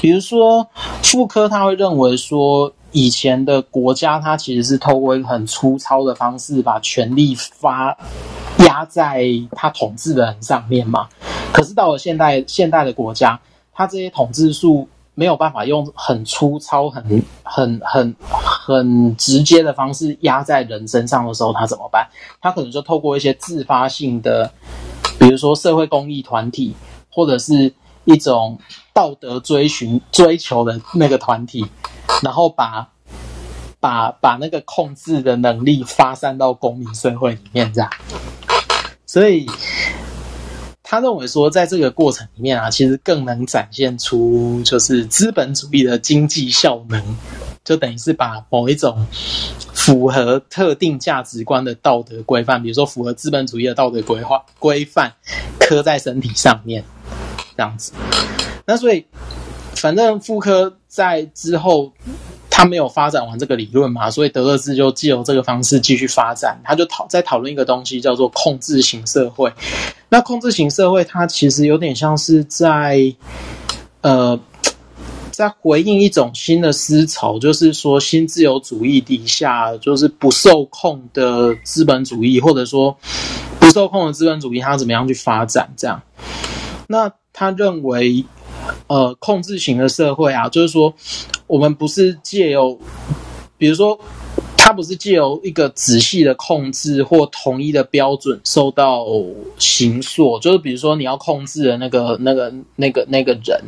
[0.01, 0.67] 比如说
[1.03, 7.97] 傅柯他会认为说，以前的国家它其实是透过一个很粗糙的方式把权力发
[8.59, 11.07] 压在他统治的人上面嘛。
[11.51, 13.39] 可是到了现代现代的国家。
[13.79, 22.07] 他这些统治术没有办法用很粗糙、很、很、很、很直接的方式压在人身上的时候，他怎么办？
[22.41, 24.51] 他可能就透过一些自发性的，
[25.19, 26.75] 比如说社会公益团体，
[27.11, 27.71] 或者是
[28.05, 28.57] 一种
[28.97, 31.63] 道德追寻、追求的那个团体，
[32.23, 32.89] 然后把、
[33.79, 37.87] 把、把那个控制的能力发散到公民社会里面，这样。
[39.05, 39.45] 所以。
[40.89, 47.03] 他认为说，在这个过程里面啊，其实更能展现出就是资本主义的经济效能，
[47.65, 49.05] 就等于是把某一种
[49.73, 55.11] 符合特定价值观的道德规范，比如说符合资本主义的道德规划规范，
[55.59, 56.81] 刻在身体上面，
[57.57, 57.91] 这样子。
[58.67, 59.03] 那所以，
[59.75, 61.91] 反正傅科在之后。
[62.49, 66.59] 他没有发展完这个理论嘛，所以德勒兹就借由这个方式继续发展。
[66.63, 69.53] 他就讨在讨论一个东西，叫做控制型社会。
[70.09, 73.13] 那控制型社会，它其实有点像是在
[74.01, 74.39] 呃，
[75.29, 82.97] 在回应一种新的思潮，就是说新自由主义底下，就是不受控的资本主义，或者说
[83.59, 85.69] 不受控的资本主义，它怎么样去发展？
[85.77, 86.01] 这样，
[86.87, 88.25] 那他认为。
[88.85, 90.93] 呃，控制型的社会啊，就是说，
[91.47, 92.79] 我们不是借由，
[93.57, 93.99] 比如说，
[94.55, 99.05] 它不是借由一个仔细的控制或统一的标准受到
[99.57, 103.61] 形塑，就是比如说你要控制的那个、那个、那个、那个人，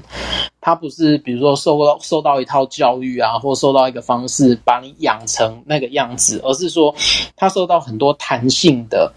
[0.61, 6.95] 他不是比如说受到受到一套教育啊，或受到一个方式把你养成那个样子，而是说
[7.35, 9.11] 他受到很多弹性的、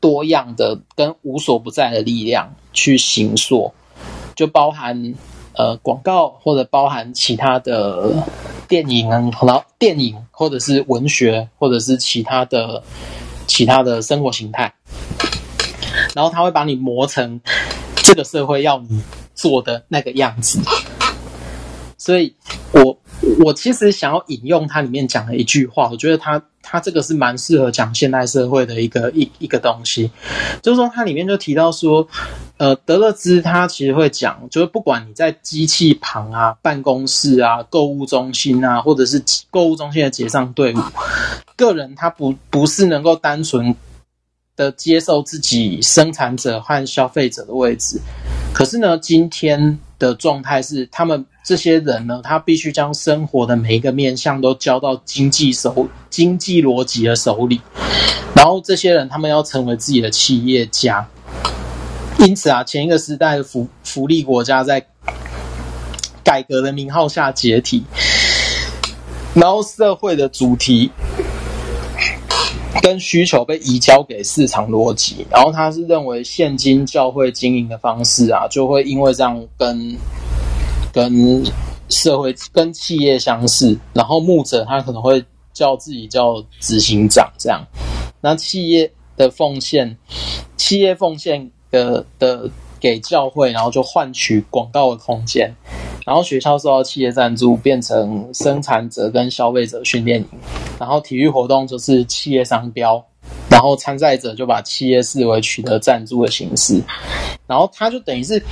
[0.00, 3.72] 多样的跟无所不在的力量去形塑。
[4.36, 5.14] 就包含
[5.56, 8.12] 呃广告，或者包含其他的
[8.68, 12.82] 电影啊，然后电影或者是文学，或者是其他的
[13.46, 14.72] 其他的生活形态，
[16.14, 17.40] 然后他会把你磨成
[17.96, 19.02] 这个社会要你
[19.34, 20.60] 做的那个样子。
[21.96, 22.34] 所以
[22.72, 22.93] 我
[23.44, 30.10] 我其实想要引用它里面讲的一句话，我觉得他他这个是蛮适合讲现代社会的一个一一个东西，
[30.62, 32.06] 就是说它里面就提到说。
[32.56, 39.20] 呃，德勒兹他其实会讲，就是不管你在机器旁啊、办公室啊、购物中心啊，或者是
[39.50, 40.78] 购物中心的结账队伍，
[41.56, 43.74] 个人他不不是能够单纯
[44.54, 48.00] 的接受自己生产者和消费者的位置，
[48.54, 57.60] 可是呢，今天的状态是，他们这些人呢，他必须将生活的每一个面向都交到经济手、经济逻辑的手里，
[58.34, 61.08] 然后这些人他们要成为自己的企业家。
[62.18, 64.86] 因此啊，前一个时代的福福利国家在
[66.22, 67.84] 改革的名号下解体，
[69.34, 70.90] 然后社会的主题
[72.82, 79.96] 跟需求被移交给市场逻辑，然后他是认为现今教会经营的方式啊，就会因为这样跟
[80.92, 81.44] 跟
[81.88, 87.64] 社会跟企业相似，然后牧者他可能会叫自己叫执行长这样，
[88.20, 89.96] 那企业的奉献，
[90.56, 91.50] 企业奉献。
[91.74, 92.48] 的的
[92.78, 95.52] 给教会，然后就换取广告的空间，
[96.04, 100.26] 然后学校受到企业赞助，变成生产者跟消费者训练营，
[100.78, 103.02] 然后体育活动就是企业商标，
[103.48, 106.80] 然后参赛者就把企业视为取得赞助的形式，
[107.46, 108.42] 然后他就等于是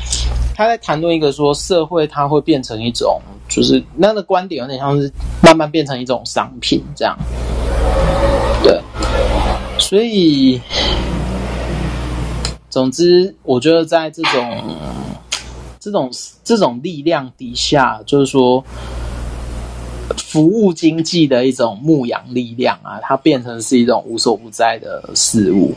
[0.54, 7.16] 他在谈论一个说社会它会变成一种，就是那个观点有点像是慢慢变成一种商品这样，
[8.62, 8.80] 对，
[9.78, 10.60] 所以。
[12.70, 14.74] 总之，我觉得在这种、
[15.82, 16.08] 这种、
[16.44, 18.64] 这种力量底下，就是说，
[20.16, 25.74] 服务经济的一种牧羊力量啊，它变成是一种无所不在的事物，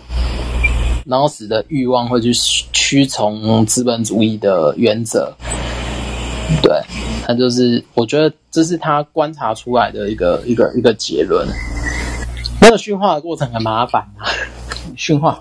[1.07, 2.31] 然后使得欲望会去
[2.71, 5.35] 屈从资本主义的原则。
[6.61, 6.79] 对，
[7.25, 11.47] 他就是，我觉得这是他观察出来的一个一个一个结论。
[12.61, 14.29] 那个驯化的过程很麻烦啊，
[14.95, 15.39] 驯化。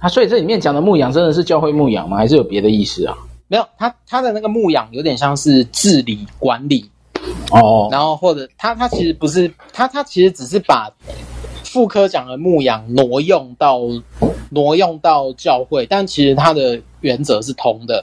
[0.00, 2.18] 啊，所以这里面讲的牧羊真的是教会牧羊吗？
[2.18, 3.16] 还是有别的意思啊？
[3.52, 6.90] 没有，他他的那个牧养有点像是治理管理。
[7.50, 10.90] 哦，然后或者他他其实不是他他其实只是把
[11.62, 13.78] 副科讲的牧养挪用到
[14.48, 18.02] 挪用到教会，但其实他的原则是通的，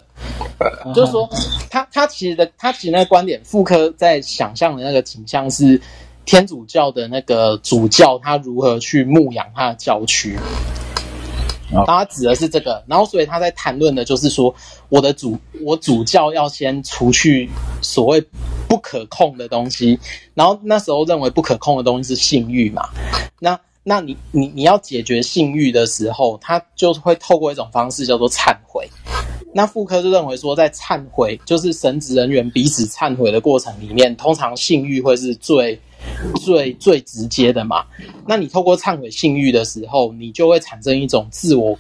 [0.94, 1.28] 就是说
[1.72, 5.82] 他他其实的他其实那个观点，傅柯在想象的那个景象是
[6.26, 10.38] 天主教的那个主教他如何去牧养他的教区。
[11.86, 14.54] 他指的是这个，然后所以他在谈论的就是说，
[14.90, 17.50] 我的主我主教要先除去
[17.82, 18.24] 所谓
[18.68, 20.00] 不可控的东西，
[20.34, 22.90] 然后那时候认为不可控的东西是性欲嘛，
[23.40, 28.90] 那那你你你要解决性欲的时候，他就会透过一种方式叫做忏悔。
[29.54, 35.80] 那妇科就认为说，在忏悔就是神职人员彼此忏悔的过程里面，通常性欲会是最。
[36.42, 37.86] 最最直接的嘛，
[38.28, 41.78] 那你透过忏悔性欲的时候，你就会产生一种自我、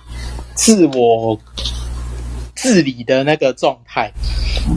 [0.56, 1.40] 自我
[2.56, 4.12] 治理的那个状态。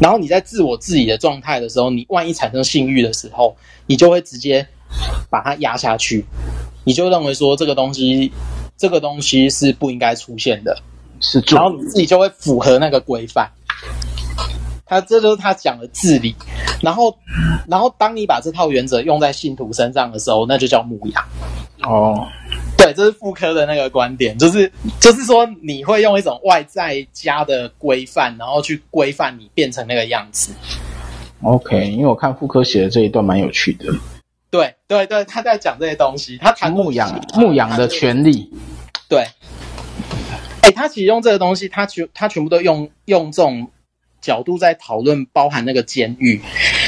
[0.01, 3.55] 然后你在自我治理的状态的时候，你万一产生性欲的时候，
[3.87, 4.67] 你就会直接
[5.29, 6.25] 把它压下去。
[6.85, 8.33] 你就认为说这个东西，
[8.77, 10.81] 这个东西是不应该出现的，
[11.21, 13.51] 是，然后你自己就会符合那个规范。
[14.85, 16.35] 他这就是他讲的治理，
[16.83, 17.17] 然后，
[17.69, 21.25] 然后当你把这套原则用在信徒身上的时候，那就叫牧羊。
[21.85, 22.27] 哦，
[22.77, 24.71] 对，这是妇科的那个观点，就是
[25.01, 30.53] 就是说你会用一种外在加的规范，然后去规范你变成那个样子。
[31.43, 33.87] OK，因为我看妇科写的这一段蛮有趣的。
[34.51, 38.53] 对对对，他在讲这些东西，他谈牧羊牧羊的权利。
[39.09, 39.21] 对，
[40.63, 43.69] 哎、欸，他其实用这个东西，他全他全部都用用这种。
[44.23, 46.41] 角度在讨论包含那个监狱，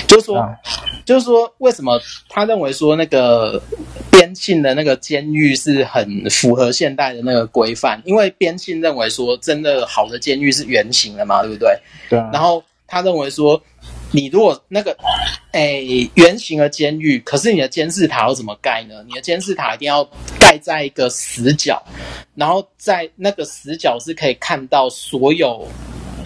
[0.07, 0.57] 就是说，啊、
[1.05, 3.61] 就是说，为什么他认为说那个
[4.11, 8.01] 边沁的那个监狱是很符合现代的那个规范？
[8.05, 11.77] 因为边沁认为说，真的好的监狱是圆形的嘛，对不对？
[12.09, 12.31] 对、啊。
[12.33, 13.61] 然后他认为说，
[14.13, 14.97] 你如果那个
[15.51, 19.03] 诶圆形的监狱，可是你的监视塔要怎么盖呢？
[19.09, 20.09] 你的监视塔一定要
[20.39, 21.83] 盖在一个死角，
[22.37, 25.67] 然后在那个死角是可以看到所有。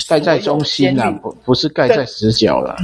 [0.06, 2.76] 盖在中心啊，不不是盖在死角了，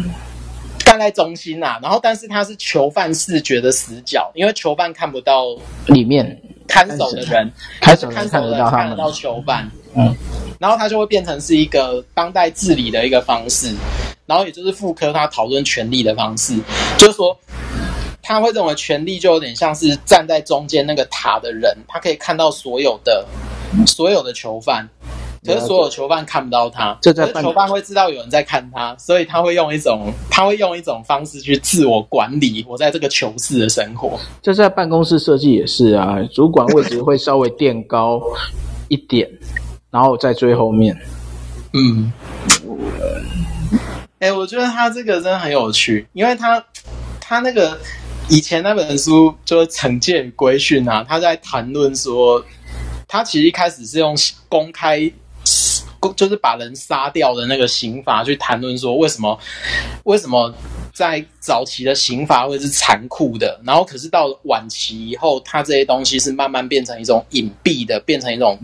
[0.85, 1.79] 盖在中心啊。
[1.83, 5.47] 然后，但是它是囚犯视觉的死角，因为囚犯看不到
[5.87, 7.51] 里面看守的人，
[7.81, 9.71] 看守看得到他们，看得到囚犯。
[9.95, 10.13] 嗯，
[10.59, 13.73] 然后它就会变成是一个当代治理的一个方式。
[14.27, 16.59] 然后，也就是妇科他讨论权力的方式，
[16.97, 17.39] 就是说
[18.23, 23.25] 他会认为权力就有点像是站在中间那个塔的人，他可以看到所有的
[23.87, 24.89] 所有的囚犯。
[25.45, 34.19] 可是所有囚犯看不到他，这在囚犯会知道有人在看他，所以他会用一种他会用一种方式去自我管理我在这个囚室的生活。
[34.41, 38.23] 这在办公室设计也是啊，主管位置会稍微垫高
[38.89, 39.31] 一点，
[39.91, 40.99] 然后在最后面。
[41.75, 42.11] 嗯，
[44.21, 46.65] 哎、欸，我觉得他这个真的很有趣，因为他
[47.21, 47.79] 他那个
[48.31, 52.43] 以前那本书就是《惩戒与规训》啊，他在谈论说，
[53.07, 54.17] 他其实一开始是用
[54.49, 55.13] 公开。
[56.17, 59.39] 就是把人杀掉的那个刑罚去谈论说，为什么
[60.05, 60.53] 为什么
[60.93, 68.59] 在早期的刑罚会是残酷的，然后可是到晚期以后，它这些东西是慢慢变成一种隐蔽的，变成一种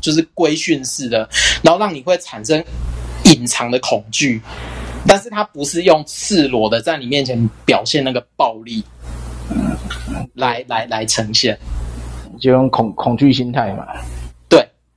[0.00, 1.28] 就是规训式的，
[1.62, 2.64] 然后让你会产生
[3.24, 4.40] 隐藏的恐惧，
[5.08, 8.84] 但是它不是用赤裸的在你面前表现那个暴力
[10.34, 11.58] 来来来呈现，
[12.40, 13.84] 就用恐恐惧心态嘛。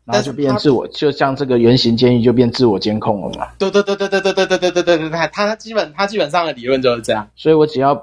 [0.06, 3.48] 然后就变自我，就像这个圆形监狱就变自我监控了嘛。
[3.58, 7.26] 对对对对对对对对对对对对，他他基本他基本上的理论就是这样。
[7.36, 8.00] 所以我只要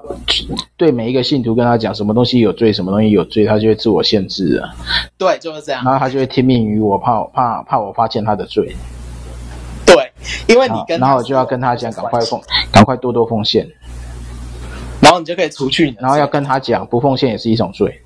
[0.77, 4.73] 对每一个信徒跟他讲什么东西有罪，什么东西有罪，他就会自我限制了。
[5.17, 5.83] 对，就是这样。
[5.85, 8.75] 然后他就会听命于我，怕怕怕我发现他的罪。
[9.85, 10.11] 对，
[10.47, 12.41] 因为你跟然后我就要跟他讲，赶快奉，
[12.71, 13.67] 赶快多多奉献。
[15.01, 15.95] 然后你就可以除去。
[15.99, 18.01] 然后要跟他讲，不奉献也是一种罪。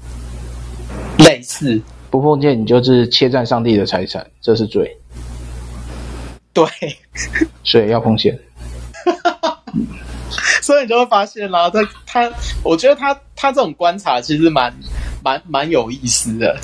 [1.19, 1.81] 类似。
[2.15, 4.97] 不奉献，你就是窃占上帝的财产，这是罪。
[6.53, 6.65] 对，
[7.63, 8.39] 所以要奉献。
[10.61, 12.31] 所以你就会发现啦，他他，
[12.63, 14.73] 我觉得他他这种观察其实蛮
[15.23, 16.57] 蛮蛮有意思的。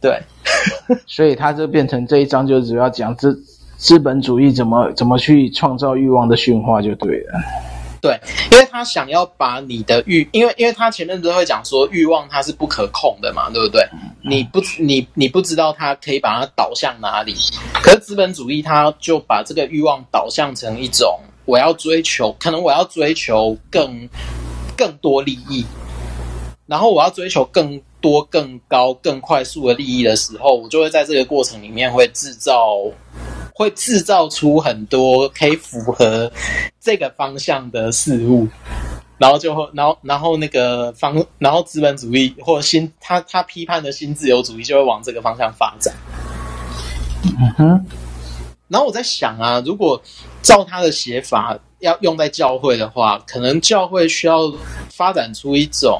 [0.00, 0.18] 对，
[1.06, 3.38] 所以他就变成这一章就主要讲资
[3.76, 7.40] 资本主义怎么怎么去创造欲望的驯化就对了。
[8.04, 8.20] 对，
[8.52, 13.82] 因为他想要把你的欲，因为因为他前面都会讲说欲望它是不可控的嘛，对不对？
[14.22, 17.34] 你不你你不知道它可以把它导向哪里，
[17.82, 24.06] 可是资本主义它就把这个欲望导向成一种我要追求，可能我要追求更
[24.76, 25.64] 更多利益，
[26.66, 32.76] 然后我要追求更多更高更快速的利益的时候，我就会在这个过程里面会制造
[33.54, 36.30] 会制造出很多可以符合
[36.84, 38.46] 这个方向的事物，
[39.16, 45.94] 然后就会，然后然后那个方，然后资本主义或者新他他批判的新自由主义就会往这个方向发展。
[47.24, 47.86] 嗯哼。
[48.68, 50.02] 然后我在想啊，如果
[50.42, 54.52] 照他的写法要用在教会的话，可能教会需要
[54.90, 55.98] 发展出一种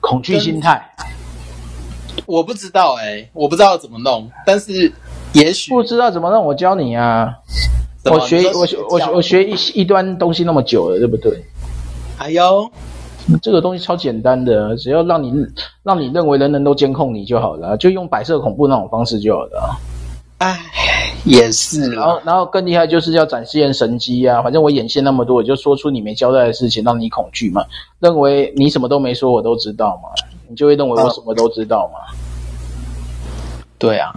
[0.00, 0.88] 恐惧心态。
[2.26, 4.92] 我不知道哎、欸，我不知道怎么弄，但是
[5.32, 7.34] 也许不知道怎么弄，我教你啊。
[8.12, 11.32] 么我学我学我学我学一一端东西那么久了，对不对？
[12.18, 12.70] 哎呦，
[13.42, 15.32] 这个东西超简单的，只要让你
[15.82, 19.76] 让你认为人人都监控你就好了，就用摆设恐怖那种方式就好了。
[20.38, 20.60] 哎，
[21.24, 21.90] 也是。
[21.92, 24.42] 然后然后更厉害就是要展现神机啊！
[24.42, 27.64] 反正我眼线那么多，我就说出你没交代的事情，让你恐惧嘛。
[27.98, 30.10] 认为你什么都没说，我都知道嘛，
[30.48, 32.14] 你就会认为我什么都知道嘛。
[33.78, 34.12] 对啊，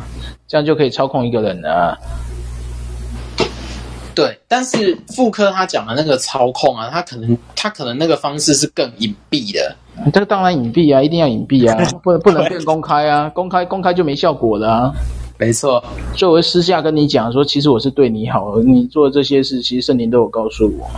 [0.48, 1.98] 这样就可以操控一个人了啊。
[4.18, 9.76] 对，但是妇科他讲的那个操控啊，他可能他可能那个方式是更隐蔽的。
[10.12, 14.92] 这个当然隐蔽啊，一定要隐蔽啊， 不能不能变公开啊，公开公开就没效果了啊。
[15.38, 15.80] 没错，
[16.16, 20.90] 所以我会私下跟你讲说，其实我是对你好，你做这些事，其实圣灵都有告诉我。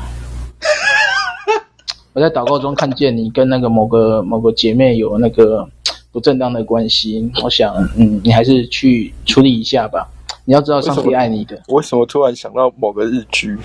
[2.14, 5.68] 我在祷告中看见你跟那个某个某个姐妹有那个
[6.14, 10.10] 不正当的关系，我想，嗯，你还是去处理一下吧。
[10.50, 11.56] 你要知道，上帝爱你的。
[11.56, 13.56] 为什么，为什么突然想到某个日剧？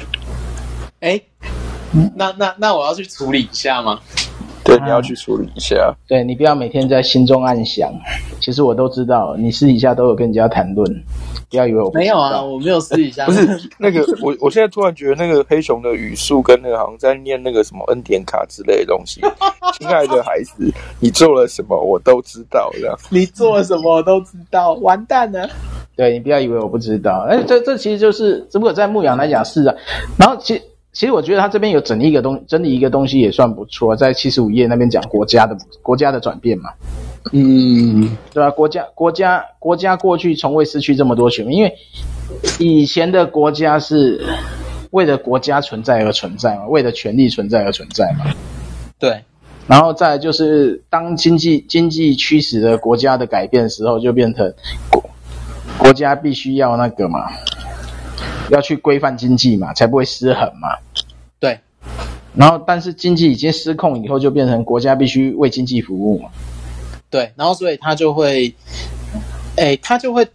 [1.01, 1.19] 哎，
[2.15, 3.99] 那那那我要去处理一下吗？
[4.63, 5.77] 对，你要去处理一下。
[5.77, 7.91] 啊、对，你不要每天在心中暗想。
[8.39, 10.87] 其实我都知道，你私底下都有跟人家谈论。
[11.49, 13.25] 不要以为我不没有啊，我没有私底下。
[13.25, 19.23] 不是那个，我我现在突然觉得那个黑熊的语速跟那个好像在念那个什么恩典卡之类的东西。
[19.81, 20.71] 亲爱的孩子，
[21.01, 22.71] 你做了什么，我都知道。
[22.75, 24.75] 这样，你做了什么，我都知道。
[24.75, 25.49] 完蛋了。
[25.97, 29.75] 对，你不要以为我不知道，哎，这这其实就是，只不过在牧羊来讲是啊。
[30.19, 36.71] 然后其实其实我觉得他这边有整理一个东整理一个东西也算不错，在七十五页那边讲国家的国家的转变嘛，
[37.33, 38.51] 嗯，对吧？
[38.51, 41.75] 国家国家国家过去从未失去这么多选民，因为
[42.59, 44.21] 以前的国家是
[44.91, 48.27] 为了国家存在而存在嘛，为了权力存在而存在嘛，
[48.99, 49.23] 对。
[49.67, 54.53] 然后再就是当经济经济驱使的国家的改变的时候，就变成
[54.91, 55.04] 国。
[55.79, 57.31] 国家必须要那个嘛，
[58.51, 60.69] 要去规范经济嘛，才不会失衡嘛。
[61.39, 61.59] 对。
[62.35, 66.31] 然后，但是经济已经失控以后，就变成国家必须为经济服务嘛。
[67.11, 67.33] 对。
[67.37, 68.53] 然后，所以他就会，
[69.57, 70.27] 哎，他就会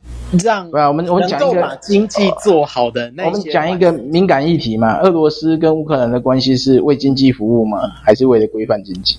[0.43, 3.25] 让，对啊，我们我们讲一个把经济做好的那。
[3.25, 7.79] 我们讲一个敏感议题嘛，俄罗斯跟乌克兰的关系是为经济服务吗？
[8.03, 9.17] 还是为了规范经济？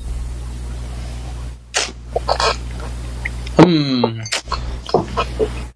[3.58, 4.18] 嗯。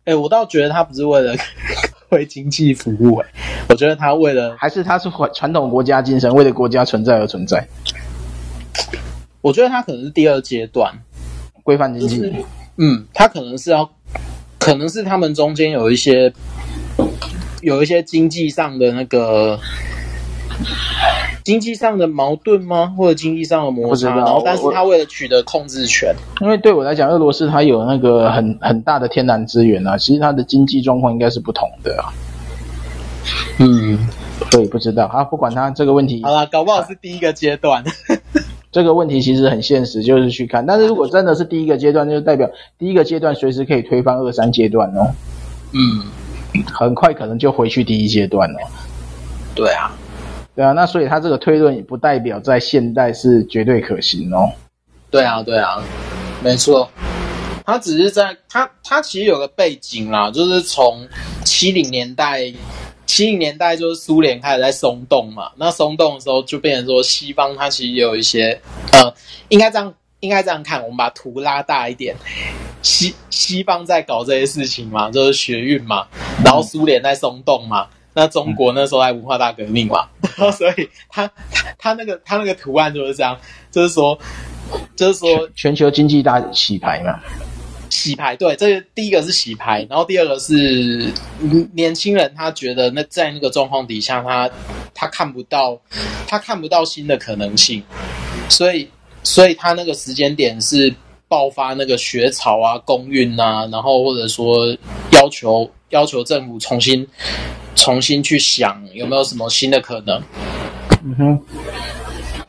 [0.04, 1.34] 哎、欸，我倒觉得他不是为了
[2.10, 3.28] 为经济服务，哎，
[3.68, 7.66] 我觉得他为了还是他是传传统国家精神，为了国家存在而存在。
[9.40, 10.92] 我觉得他可能是第二阶段
[11.62, 12.34] 规范经济，就是，
[12.76, 13.90] 嗯，他可能是要，
[14.58, 16.32] 可能是他们中间有一些
[17.62, 19.58] 有一些经济上的那个。
[21.44, 22.94] 经济上的矛盾吗？
[22.96, 24.16] 或者经济上的摩擦？
[24.16, 32.08] 然后，但是他为了取得控制权，因为对我来讲，俄罗斯它有那个很很大的天然资源啊，其实它的经济状况应该是不同的啊。
[33.58, 33.98] 嗯，
[34.50, 37.84] 所以不知道啊，不管他这个问题，好了，搞不好是第一个阶段。
[38.72, 40.64] 这个问题其实很现实，就是去看。
[40.66, 45.12] 但是如果真的是第一个阶段，就代表第一个阶段随时可以推翻二三阶段哦。
[45.72, 48.58] 嗯，很快可能就回去第一阶段了。
[49.54, 49.94] 对啊。
[50.56, 54.48] 对啊，那所以他这个推论也不代表在现代是绝对可行哦。
[55.10, 55.82] 对啊，对啊，
[56.42, 56.88] 没错。
[57.66, 61.08] 他只是在他他其实有个背景啦，就是从
[61.44, 62.52] 七零年代，
[63.06, 65.50] 七零年代就是苏联开始在松动嘛。
[65.56, 68.60] 那松动的时候，就变成说西方它其实有一些
[68.92, 69.12] 呃，
[69.48, 72.14] 应该这样应该这样看，我们把图拉大一点，
[72.82, 76.06] 西西方在搞这些事情嘛，就是学运嘛，
[76.44, 77.88] 然后苏联在松动嘛。
[78.14, 81.30] 那中国那时候还文化大革命嘛，然后 所以他
[81.76, 83.36] 他那个他那个图案就是这样，
[83.70, 84.18] 就是说
[84.96, 87.20] 就是说全球经济大洗牌嘛，
[87.90, 91.12] 洗牌对，这个第一个是洗牌，然后第二个是
[91.72, 94.48] 年轻人他觉得那在那个状况底下，他
[94.94, 95.80] 他看不到
[96.26, 97.82] 他看不到新的可能性，
[98.48, 98.88] 所以
[99.22, 100.92] 所以他那个时间点是
[101.26, 104.66] 爆发那个学潮啊、工运啊，然后或者说
[105.12, 107.08] 要求要求政府重新。
[107.76, 110.22] 重新去想有没有什么新的可能？
[111.04, 111.40] 嗯哼，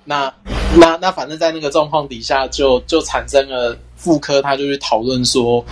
[0.06, 0.32] 那
[0.78, 5.66] 那那反正，在那个状况底下就，就就产生了妇科，他就去讨论说，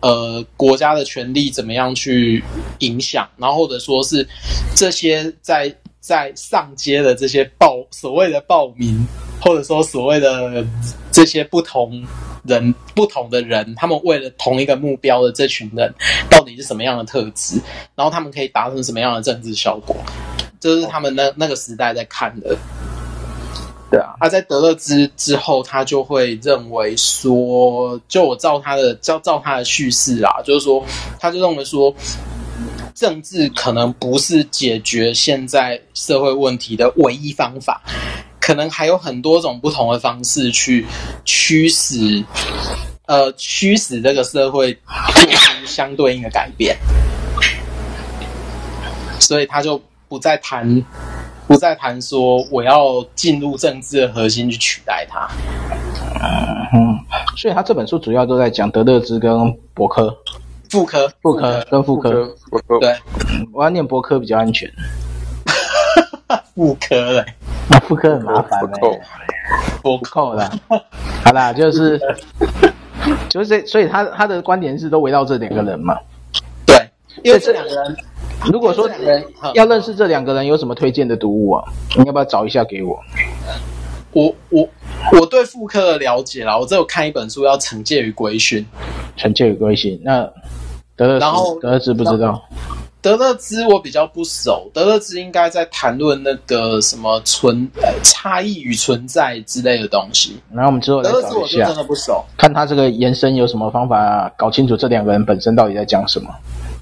[0.00, 2.42] 呃国家的权力怎么样去
[2.80, 4.26] 影响，然后或者说是
[4.74, 9.06] 这些在在上街的这些暴所谓的暴民，
[9.40, 10.66] 或者说所谓的
[11.12, 12.04] 这些不同
[12.46, 15.92] 人不同的人，他们为了同一个目标的这群人，
[16.30, 17.60] 到底是什么样的特质，
[17.94, 19.96] 然后他们可以达成什么样的政治效果，
[20.60, 22.56] 这是他们那那个时代在看的。
[23.88, 30.84] 对啊，他在德勒兹之后，他就会认为说，就我照他的照照他的叙事啊，就是说，
[31.20, 31.94] 他就认为说，
[32.96, 37.80] 政治可能不是解决现在社会问题的唯一方法，
[38.46, 40.86] 可能还有很多种不同的方式去
[41.24, 42.24] 驱使，
[43.06, 46.76] 呃，驱使这个社会做出相对应的改变，
[49.18, 50.84] 所以他就不再谈。
[51.48, 55.28] 不再谈说我要进入政治的核心去取代他。
[56.72, 56.98] 嗯，
[57.36, 60.12] 所以他这本书主要都在讲德勒兹跟伯克，
[60.70, 62.10] 妇科、妇科跟妇科，
[62.80, 62.96] 对，
[63.52, 64.68] 我要念伯科比较安全。
[66.56, 67.24] 妇科嘞，
[67.68, 69.00] 那傅柯很麻烦嘞，
[69.82, 70.50] 不够了。
[71.24, 72.00] 好啦，就是
[73.28, 75.98] 就是，所以他他的观点是都围绕这两个人嘛。
[76.64, 76.88] 对，
[77.22, 77.96] 因为这两个人。
[78.52, 78.88] 如果说
[79.54, 81.64] 要认识这两个人，有什么推荐的读物啊？
[81.96, 83.00] 你要不要找一下给我？
[84.12, 84.68] 我我
[85.18, 88.64] 我对傅柯的了解啦，我只有看一本书，叫《惩戒与规训》。
[89.20, 90.30] 惩戒与规训，那
[90.94, 92.40] 德勒兹，然后德勒兹不知道。
[93.06, 97.70] 德勒兹我比较不熟，德勒兹应该在谈论那个什么存
[98.02, 100.36] 差异与存在之类的东西。
[100.52, 101.28] 然后我们之后来找一下。
[101.28, 106.28] 德勒兹我就真的不熟，看他这个延伸有什么方法搞清楚这两个人本身到底在讲什么。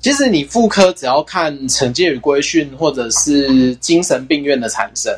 [0.00, 5.14] 其实你妇科只要看《惩戒与规训》或者是精神病院的产生，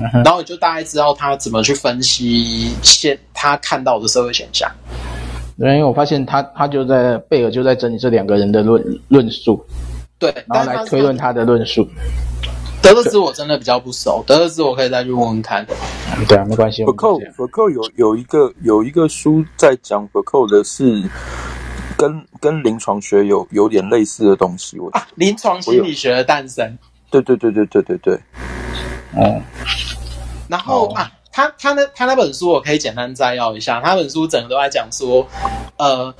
[0.00, 4.68] 嗯、然后你就大概知道他怎么去分析现他看到的社会现象。
[5.58, 9.62] 因为我发现他他就在贝尔就在整理这两个人的论论述，
[10.20, 11.88] 对，然后来推论他的论述。
[12.80, 15.66] 德勒兹我真的比较不熟，德勒兹我可以再去问问看。
[16.28, 16.84] 对啊，没关系。
[16.84, 21.02] 福寇福寇有有一个有一个书在讲福寇的是。
[21.98, 26.78] 跟跟临床学有有点类似的东西，我啊，临床心理学的诞生，
[27.10, 28.18] 对对对对对对对，
[29.14, 29.42] 嗯，
[30.48, 35.28] 然后、哦、啊，他他那他那本书我可以简单摘要一下，他本书整个都在讲说，
[35.76, 36.14] 呃，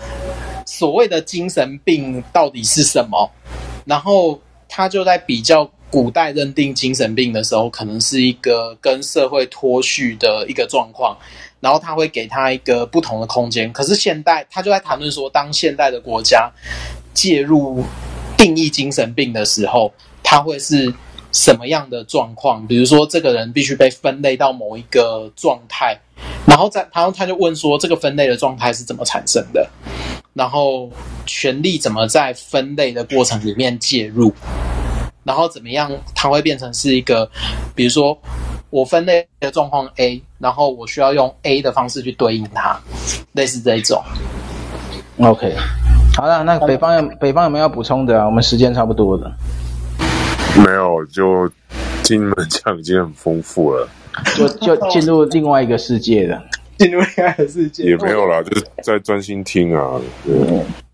[0.66, 3.31] 所谓的精神病到底是什么，
[3.85, 11.16] 然后他就在比较古代认定精神病的时候，可能是一个跟社会脱序的一个状况。
[11.61, 16.51] 然后他会给他一个不同的空间，可是现代他就在谈论说，当现代的国家
[17.12, 17.85] 介入
[18.35, 19.93] 定义精神病的时候，
[20.23, 20.90] 他会是
[21.32, 22.66] 什么样的状况？
[22.66, 26.01] 比如说，这个人必须被分类到某一个状态，
[26.47, 29.69] 然后在然后他就问说，这个分类的状态是怎么产生的？
[30.35, 30.90] 然后
[31.27, 34.32] 权力怎么在分类的过程里面介入？
[35.24, 37.31] 然后怎么样，它会变成是一个，
[37.74, 38.19] 比如说。
[38.70, 42.78] 我分类的状况 A，然后我需要用 A 的方式去对应它，
[43.32, 44.01] 类似这一种。
[45.19, 45.52] OK，
[46.15, 48.27] 好了，那北方有北方有没有要补充的啊？
[48.27, 49.32] 我们时间差不多了。
[50.65, 51.51] 没有，就
[52.05, 53.89] 听你们讲已经很丰富了。
[54.36, 56.40] 就就进入另外一个世界了，
[56.81, 57.85] 进入恋爱的世界。
[57.85, 60.01] 也没有啦，就是在专心听啊。
[60.24, 60.35] 对，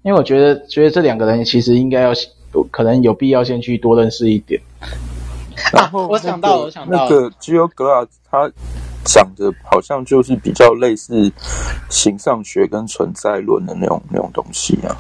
[0.03, 2.13] 因为我觉得觉得这两个人其实应该要
[2.71, 4.61] 可能有必要先去多认识一点。
[5.73, 8.51] 然后、那个啊、我想到，我想到那个 Gilles Glass 他
[9.05, 11.33] 讲的好像就是比较类似
[11.89, 14.97] 形上学跟存在论的那种那种东西啊。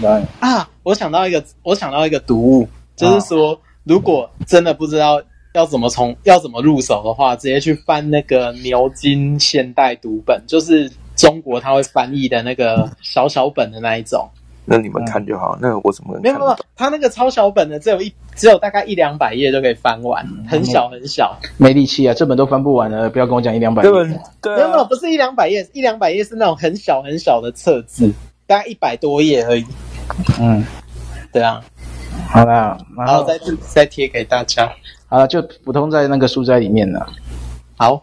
[0.00, 5.20] 对啊，我想到一个，我想到一个读物，就是说，如果真的不知道
[5.52, 14.28] 要怎么从要怎么入手的话，直接去翻那个牛津现代读本，就是中国他会翻译的那个小小本的那一种。
[14.64, 16.56] 那你们看就好，嗯、那个我怎么看没有没有？
[16.76, 23.90] 他那个超小本的，只有一只有大概一两百页就可以翻完，很小很小，没力气啊，这本都翻不完了，不要跟我讲一两百页。
[24.40, 28.12] 对，没有没有，不是一两百页，一两百页是那种很小很小的册子，
[28.46, 29.64] 大概一百多页而已。
[30.38, 30.64] 嗯，
[31.32, 31.60] 对啊，
[32.28, 33.40] 好啦，然后，然后再
[33.74, 34.70] 再贴给大家，
[35.10, 37.04] 好了，就普通在那个书斋里面了。
[37.76, 38.00] 好，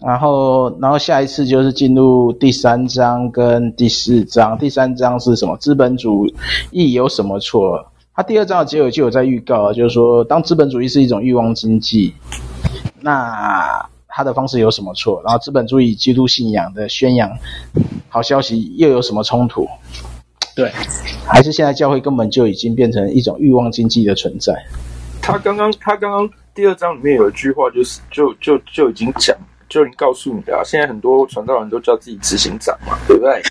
[0.00, 4.58] 然后，然后下一次就是进入第三章跟第四章。
[4.58, 5.56] 第三章是什么？
[5.56, 6.26] 资本主
[6.70, 7.86] 义有什么错？
[8.14, 12.12] 它第二章的结尾就有在预告，就是说，当资本主义是一种欲望经济，
[13.00, 15.22] 那它的方式有什么错？
[15.24, 17.30] 然后，资本主义基督信仰的宣扬
[18.10, 19.66] 好消息又有什么冲突？
[20.54, 20.70] 对，
[21.26, 24.52] 还是现在教会根本就已经变成一种欲望经济的存在？
[25.22, 26.30] 他刚刚，他刚刚。
[26.54, 29.34] 第二章里面有一句话，就是就就就已经讲，
[29.70, 30.60] 就已经告诉你了啊。
[30.64, 33.42] 现在很多传道人都叫自己执行长嘛，对不对？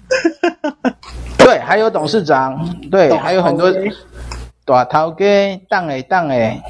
[1.40, 3.74] 对 对，还有董事长，对，董还有很多
[4.66, 5.26] 大头哥
[5.68, 6.62] 当诶当诶，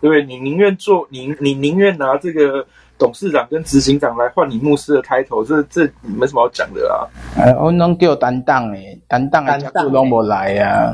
[0.00, 2.66] 对，你宁愿做你你宁愿拿这个
[2.98, 7.08] 董事长跟执行长来换你牧师的抬头，这这没什么好讲的啦。
[7.38, 10.92] 哎，我拢叫担当诶，担当诶，家属拢无来啊，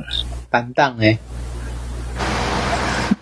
[0.50, 1.16] 担当诶。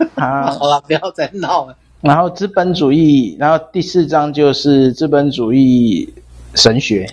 [0.17, 1.77] 啊，好了，不要再闹了。
[2.01, 6.13] 然后资本主义，然后第四章就是资本主义
[6.55, 7.07] 神学，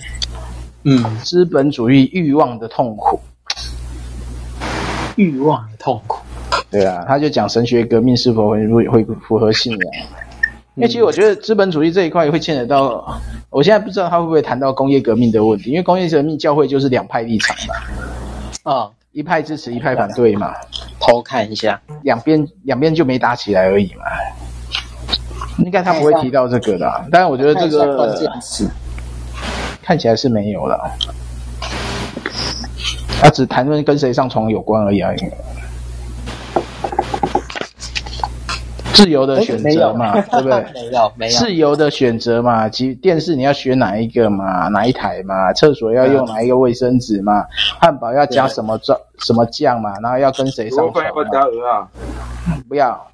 [0.83, 3.19] 嗯，资本主义欲望的痛苦，
[5.17, 6.19] 欲望的痛苦。
[6.71, 9.81] 对啊，他就讲神学革命是否会会符合信仰。
[10.75, 13.19] 因为其实我觉得资本主义这一块也会牵扯到，
[13.49, 20.53] 我现在不知道他会不会谈到工业革命的问题，因为工业革命教会就是两派立场嘛，啊、嗯，一派支持，一派反对嘛，
[20.99, 24.03] 偷看一下，两边两边就没打起来而已嘛。
[25.57, 28.15] 应该他不会提到这个的，但是我觉得这个
[29.81, 30.79] 看起来是没有了。
[33.19, 35.11] 他只谈论跟谁上床有关而已啊。
[38.97, 40.65] 自由的选择嘛，对不对？
[40.73, 41.37] 没有，没有。
[41.37, 47.45] 自由的选择嘛，其电视你要选哪一个嘛，哪一台嘛，厕所要用哪一个卫生纸嘛，
[47.79, 51.05] 汉堡要加什么酱什么酱嘛，然后要跟谁上床？
[51.05, 51.87] 要不要加鹅啊？
[52.67, 53.07] 不要，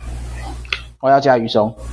[1.02, 1.76] 我要加鱼松。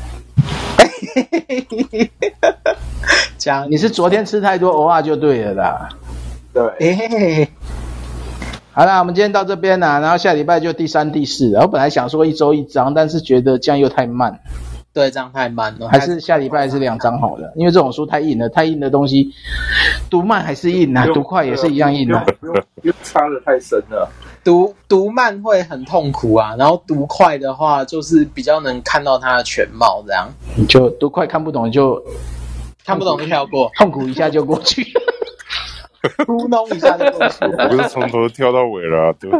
[3.39, 5.89] 加你是昨天吃太多蚵仔就对了啦。
[6.53, 7.49] 对。
[8.73, 11.53] 好啦，我们今天到这边啦，然后下礼拜就第三、第四。
[11.57, 14.39] 我本来想说一周一张，但是觉得这样又太慢。
[14.93, 15.89] 对，这样太慢了。
[15.89, 19.29] 还是下礼拜是两张好了，因为这种书太硬了，太硬的东西
[20.09, 22.25] 读慢还是硬啊，读快也是一样硬啊。
[22.83, 24.09] 又差得太深了。
[24.45, 30.29] 读读慢会很痛苦啊，然后读快的话就是比较能看到它的全貌，这样。
[30.57, 32.01] 你就读快看不懂就
[32.85, 34.87] 看不懂就跳过，痛苦一下就过去。
[36.25, 39.31] 咕弄一下就过去， 我不是从头跳到尾了，对。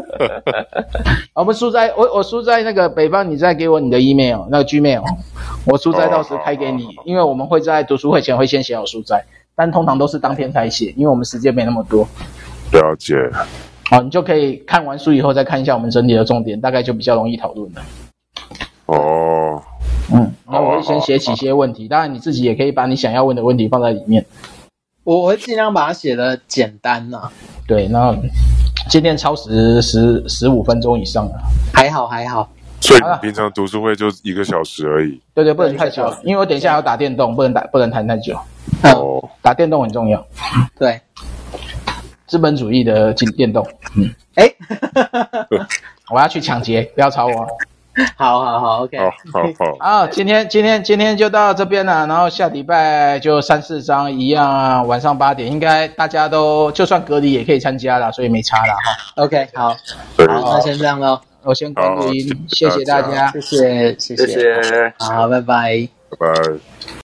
[1.35, 5.03] 我们书斋，我我书斋那个北方，你再给我你的 email，那个 Gmail，
[5.67, 9.25] 我书斋到时开给你，因为我们会在读书会前会先写好书斋，
[9.55, 12.07] 但通常都是当天才写，因为我们时间没那么多。
[12.73, 13.15] 了解。
[13.91, 17.83] 好，你就可以看完书以后再看一下我们整理的重点，大概就比较容易讨论了。
[18.87, 19.63] 哦。
[20.13, 24.27] 嗯，那我会先写起一些问题，当然你自己也可以把你想要问的问题放在里面。
[25.19, 27.33] 我会尽量把它写的简单呐、啊。
[27.67, 28.17] 对，那
[28.89, 31.33] 今天超时十十五分钟以上了，
[31.75, 32.49] 还好还好。
[32.81, 35.21] 所以你平常读书会就一个小时而已。
[35.35, 38.39] 对对，不能太久，因为我等一下要打电动，不能打不能谈太久。
[38.85, 40.25] 哦，打电动很重要。
[40.79, 41.01] 对，
[42.29, 43.67] 资本主义的进电动。
[43.97, 44.49] 嗯，哎，
[46.15, 47.47] 我要去抢劫，不要吵我。
[48.17, 49.77] 好好好，OK，好好好。
[49.81, 59.13] 啊，今天今天今天就到这边了，然后下礼拜就三四章一样啊，晚上八点，应该大家都就算隔离也可以参加了，所以没差了哈。
[59.25, 59.77] OK，好，好，
[60.19, 67.00] 那先这样喽，我先关录音，谢谢大家，谢谢谢谢，谢谢，好，拜拜，拜拜。